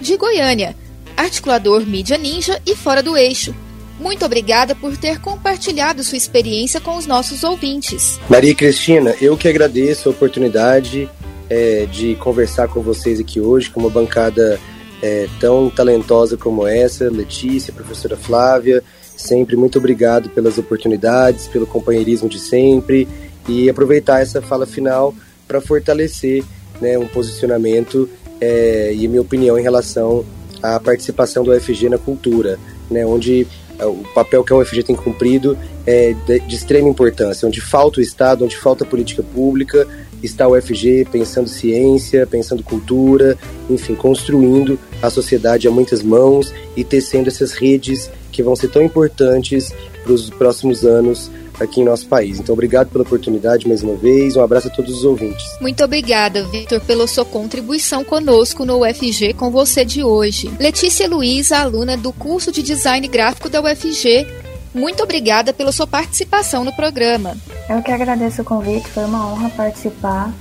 de 0.00 0.16
Goiânia, 0.16 0.74
articulador 1.14 1.84
mídia 1.84 2.16
ninja 2.16 2.58
e 2.64 2.74
fora 2.74 3.02
do 3.02 3.18
eixo, 3.18 3.54
muito 3.98 4.24
obrigada 4.24 4.74
por 4.74 4.96
ter 4.96 5.20
compartilhado 5.20 6.02
sua 6.02 6.18
experiência 6.18 6.80
com 6.80 6.96
os 6.96 7.06
nossos 7.06 7.42
ouvintes. 7.42 8.18
Maria 8.28 8.54
Cristina, 8.54 9.14
eu 9.20 9.36
que 9.36 9.48
agradeço 9.48 10.08
a 10.08 10.12
oportunidade 10.12 11.08
é, 11.48 11.86
de 11.86 12.14
conversar 12.16 12.68
com 12.68 12.80
vocês 12.80 13.20
aqui 13.20 13.40
hoje, 13.40 13.70
com 13.70 13.80
uma 13.80 13.90
bancada 13.90 14.58
é, 15.02 15.28
tão 15.40 15.70
talentosa 15.70 16.36
como 16.36 16.66
essa, 16.66 17.08
Letícia, 17.10 17.72
professora 17.72 18.16
Flávia. 18.16 18.82
Sempre 19.16 19.56
muito 19.56 19.78
obrigado 19.78 20.28
pelas 20.28 20.58
oportunidades, 20.58 21.46
pelo 21.48 21.66
companheirismo 21.66 22.28
de 22.28 22.38
sempre 22.38 23.08
e 23.48 23.70
aproveitar 23.70 24.20
essa 24.20 24.42
fala 24.42 24.66
final 24.66 25.14
para 25.46 25.60
fortalecer 25.60 26.44
né, 26.80 26.98
um 26.98 27.06
posicionamento 27.06 28.08
é, 28.40 28.92
e 28.94 29.08
minha 29.08 29.22
opinião 29.22 29.58
em 29.58 29.62
relação 29.62 30.24
à 30.62 30.78
participação 30.78 31.44
do 31.44 31.52
UFG 31.52 31.88
na 31.88 31.98
cultura, 31.98 32.58
né, 32.90 33.06
onde 33.06 33.46
o 33.84 34.04
papel 34.14 34.42
que 34.42 34.52
a 34.52 34.56
UFG 34.56 34.82
tem 34.82 34.96
cumprido 34.96 35.56
é 35.84 36.14
de, 36.26 36.40
de, 36.40 36.54
extrema 36.54 36.88
importância. 36.88 37.46
Onde 37.46 37.60
falta 37.60 38.00
o 38.00 38.02
Estado, 38.02 38.44
onde 38.44 38.56
falta 38.56 38.84
política 38.84 39.22
pública, 39.22 39.86
está 40.22 40.48
o 40.48 40.56
UFG 40.56 41.06
pensando 41.10 41.48
ciência, 41.48 42.26
pensando 42.26 42.62
cultura, 42.62 43.36
enfim, 43.68 43.94
construindo 43.94 44.78
a 45.02 45.10
sociedade 45.10 45.68
a 45.68 45.70
muitas 45.70 46.02
mãos 46.02 46.52
e 46.76 46.82
tecendo 46.82 47.28
essas 47.28 47.52
redes 47.52 48.10
que 48.32 48.42
vão 48.42 48.56
ser 48.56 48.68
tão 48.68 48.82
importantes 48.82 49.72
para 50.02 50.12
os 50.12 50.30
próximos 50.30 50.84
anos 50.84 51.30
aqui 51.60 51.80
em 51.80 51.84
nosso 51.84 52.06
país. 52.06 52.38
Então, 52.38 52.52
obrigado 52.52 52.88
pela 52.88 53.02
oportunidade 53.02 53.66
mais 53.66 53.82
uma 53.82 53.94
vez. 53.94 54.36
Um 54.36 54.42
abraço 54.42 54.68
a 54.68 54.70
todos 54.70 54.98
os 54.98 55.04
ouvintes. 55.04 55.44
Muito 55.60 55.82
obrigada, 55.84 56.44
Vitor, 56.44 56.80
pela 56.80 57.06
sua 57.06 57.24
contribuição 57.24 58.04
conosco 58.04 58.64
no 58.64 58.82
UFG 58.82 59.34
com 59.34 59.50
você 59.50 59.84
de 59.84 60.02
hoje. 60.02 60.50
Letícia 60.58 61.08
Luiza, 61.08 61.58
aluna 61.58 61.96
do 61.96 62.12
curso 62.12 62.52
de 62.52 62.62
Design 62.62 63.06
Gráfico 63.08 63.48
da 63.48 63.62
UFG. 63.62 64.26
Muito 64.74 65.02
obrigada 65.02 65.52
pela 65.52 65.72
sua 65.72 65.86
participação 65.86 66.62
no 66.62 66.72
programa. 66.72 67.34
Eu 67.68 67.82
que 67.82 67.90
agradeço 67.90 68.42
o 68.42 68.44
convite, 68.44 68.88
foi 68.88 69.04
uma 69.04 69.32
honra 69.32 69.48
participar. 69.50 70.32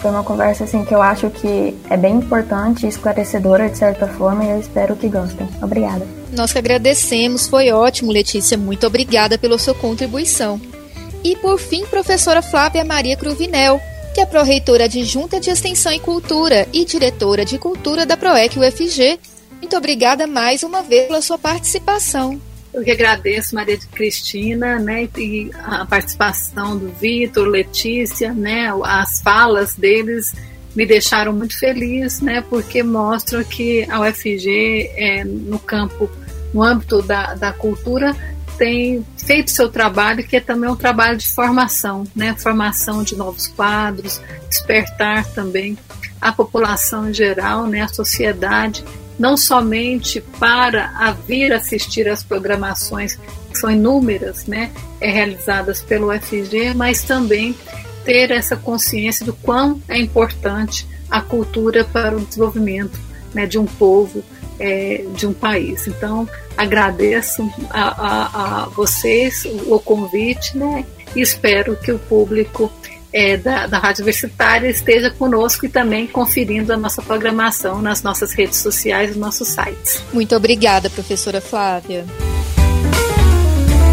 Foi 0.00 0.10
uma 0.10 0.24
conversa 0.24 0.64
assim 0.64 0.82
que 0.84 0.94
eu 0.94 1.02
acho 1.02 1.28
que 1.28 1.76
é 1.90 1.96
bem 1.96 2.16
importante, 2.16 2.86
esclarecedora 2.86 3.68
de 3.68 3.76
certa 3.76 4.06
forma, 4.06 4.44
e 4.44 4.50
eu 4.50 4.58
espero 4.58 4.96
que 4.96 5.08
gostem. 5.08 5.46
Obrigada. 5.60 6.19
Nós 6.32 6.52
que 6.52 6.58
agradecemos, 6.58 7.48
foi 7.48 7.70
ótimo, 7.70 8.12
Letícia. 8.12 8.56
Muito 8.56 8.86
obrigada 8.86 9.36
pela 9.36 9.58
sua 9.58 9.74
contribuição. 9.74 10.60
E 11.24 11.36
por 11.36 11.58
fim, 11.58 11.84
professora 11.84 12.40
Flávia 12.40 12.84
Maria 12.84 13.16
Cruvinel, 13.16 13.80
que 14.14 14.20
é 14.20 14.26
pró-reitora 14.26 14.84
adjunta 14.84 15.38
de 15.38 15.50
Extensão 15.50 15.92
e 15.92 16.00
Cultura 16.00 16.66
e 16.72 16.84
diretora 16.84 17.44
de 17.44 17.58
Cultura 17.58 18.06
da 18.06 18.16
PROEC 18.16 18.58
UFG. 18.58 19.18
Muito 19.60 19.76
obrigada 19.76 20.26
mais 20.26 20.62
uma 20.62 20.82
vez 20.82 21.06
pela 21.06 21.20
sua 21.20 21.38
participação. 21.38 22.40
Eu 22.72 22.84
que 22.84 22.90
agradeço, 22.90 23.54
Maria 23.54 23.76
de 23.76 23.86
Cristina, 23.88 24.78
né, 24.78 25.08
e 25.16 25.50
a 25.64 25.84
participação 25.84 26.78
do 26.78 26.88
Vitor, 26.92 27.48
Letícia, 27.48 28.32
né, 28.32 28.70
as 28.84 29.20
falas 29.20 29.74
deles 29.74 30.32
me 30.74 30.86
deixaram 30.86 31.32
muito 31.32 31.58
feliz, 31.58 32.20
né, 32.20 32.42
porque 32.48 32.82
mostram 32.82 33.42
que 33.44 33.86
a 33.90 34.00
UFG, 34.00 34.90
é, 34.96 35.24
no 35.24 35.58
campo, 35.58 36.10
no 36.54 36.62
âmbito 36.62 37.02
da, 37.02 37.34
da 37.34 37.52
cultura, 37.52 38.14
tem 38.56 39.04
feito 39.16 39.50
seu 39.50 39.68
trabalho, 39.68 40.22
que 40.22 40.36
é 40.36 40.40
também 40.40 40.68
um 40.68 40.76
trabalho 40.76 41.16
de 41.16 41.28
formação, 41.28 42.04
né, 42.14 42.34
formação 42.38 43.02
de 43.02 43.16
novos 43.16 43.46
quadros, 43.46 44.20
despertar 44.48 45.24
também 45.32 45.78
a 46.20 46.30
população 46.30 47.08
em 47.08 47.14
geral, 47.14 47.66
né, 47.66 47.80
a 47.80 47.88
sociedade 47.88 48.84
não 49.18 49.36
somente 49.36 50.20
para 50.38 50.92
a 50.96 51.12
vir 51.12 51.52
assistir 51.52 52.08
às 52.08 52.22
programações 52.22 53.18
que 53.50 53.58
são 53.58 53.70
inúmeras, 53.70 54.46
né, 54.46 54.70
é, 55.00 55.10
realizadas 55.10 55.82
pelo 55.82 56.10
UFG, 56.10 56.74
mas 56.74 57.02
também 57.02 57.54
ter 58.10 58.32
essa 58.32 58.56
consciência 58.56 59.24
do 59.24 59.32
quão 59.32 59.80
é 59.88 59.96
importante 59.96 60.84
a 61.08 61.20
cultura 61.20 61.84
para 61.84 62.16
o 62.16 62.20
desenvolvimento 62.20 62.98
né, 63.32 63.46
de 63.46 63.56
um 63.56 63.66
povo, 63.66 64.24
é, 64.58 65.04
de 65.14 65.28
um 65.28 65.32
país. 65.32 65.86
Então, 65.86 66.28
agradeço 66.56 67.48
a, 67.70 67.82
a, 67.82 68.62
a 68.62 68.66
vocês 68.66 69.46
o, 69.68 69.78
convite 69.78 70.58
né, 70.58 70.84
e 71.14 71.20
espero 71.20 71.76
que 71.76 71.92
o 71.92 72.00
público 72.00 72.68
é, 73.12 73.36
da, 73.36 73.68
da 73.68 73.78
Rádio 73.78 74.02
Universitária 74.02 74.68
esteja 74.68 75.10
conosco 75.12 75.66
e 75.66 75.68
também 75.68 76.08
conferindo 76.08 76.72
a 76.72 76.76
nossa 76.76 77.00
programação 77.00 77.80
nas 77.80 78.02
nossas 78.02 78.32
redes 78.32 78.58
sociais 78.58 79.14
e 79.14 79.18
nossos 79.20 79.46
sites. 79.46 80.02
Muito 80.12 80.34
obrigada, 80.34 80.90
professora 80.90 81.40
Flávia. 81.40 82.04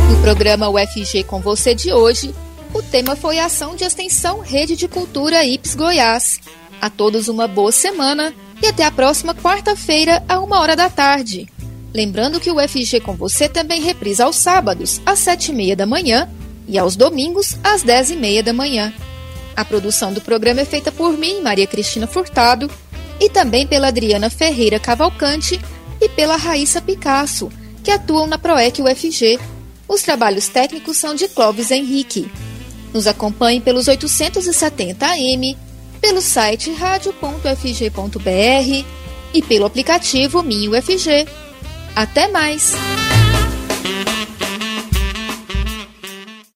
No 0.09 0.19
programa 0.23 0.69
UFG 0.69 1.23
com 1.23 1.39
você 1.39 1.75
de 1.75 1.93
hoje, 1.93 2.33
o 2.77 2.83
tema 2.83 3.15
foi 3.15 3.39
Ação 3.39 3.75
de 3.75 3.83
Extensão 3.83 4.39
Rede 4.39 4.75
de 4.75 4.87
Cultura 4.87 5.43
IPS 5.43 5.73
Goiás. 5.73 6.39
A 6.79 6.91
todos 6.91 7.27
uma 7.27 7.47
boa 7.47 7.71
semana 7.71 8.31
e 8.61 8.67
até 8.67 8.83
a 8.83 8.91
próxima 8.91 9.33
quarta-feira, 9.33 10.23
a 10.29 10.39
uma 10.39 10.59
hora 10.59 10.75
da 10.75 10.87
tarde. 10.87 11.47
Lembrando 11.91 12.39
que 12.39 12.51
o 12.51 12.57
UFG 12.57 12.99
com 12.99 13.13
você 13.13 13.49
também 13.49 13.81
reprisa 13.81 14.25
aos 14.25 14.35
sábados, 14.35 15.01
às 15.07 15.17
sete 15.17 15.51
e 15.51 15.55
meia 15.55 15.75
da 15.75 15.87
manhã 15.87 16.29
e 16.67 16.77
aos 16.77 16.95
domingos, 16.95 17.55
às 17.63 17.81
dez 17.81 18.11
e 18.11 18.15
meia 18.15 18.43
da 18.43 18.53
manhã. 18.53 18.93
A 19.55 19.65
produção 19.65 20.13
do 20.13 20.21
programa 20.21 20.61
é 20.61 20.65
feita 20.65 20.91
por 20.91 21.17
mim, 21.17 21.41
Maria 21.41 21.65
Cristina 21.65 22.05
Furtado, 22.05 22.69
e 23.19 23.27
também 23.27 23.65
pela 23.65 23.87
Adriana 23.87 24.29
Ferreira 24.29 24.79
Cavalcante 24.79 25.59
e 25.99 26.07
pela 26.09 26.37
Raíssa 26.37 26.79
Picasso, 26.79 27.51
que 27.83 27.89
atuam 27.89 28.27
na 28.27 28.37
PROEC 28.37 28.83
UFG. 28.83 29.39
Os 29.87 30.03
trabalhos 30.03 30.47
técnicos 30.47 30.97
são 30.97 31.15
de 31.15 31.27
Clóvis 31.27 31.71
Henrique. 31.71 32.29
Nos 32.93 33.07
acompanhe 33.07 33.61
pelos 33.61 33.87
870 33.87 35.05
AM, 35.05 35.57
pelo 36.01 36.21
site 36.21 36.71
radio.fg.br 36.71 37.47
e 39.33 39.41
pelo 39.41 39.65
aplicativo 39.65 40.41
MinUFG. 40.41 41.27
Até 41.95 42.27
mais! 42.27 42.96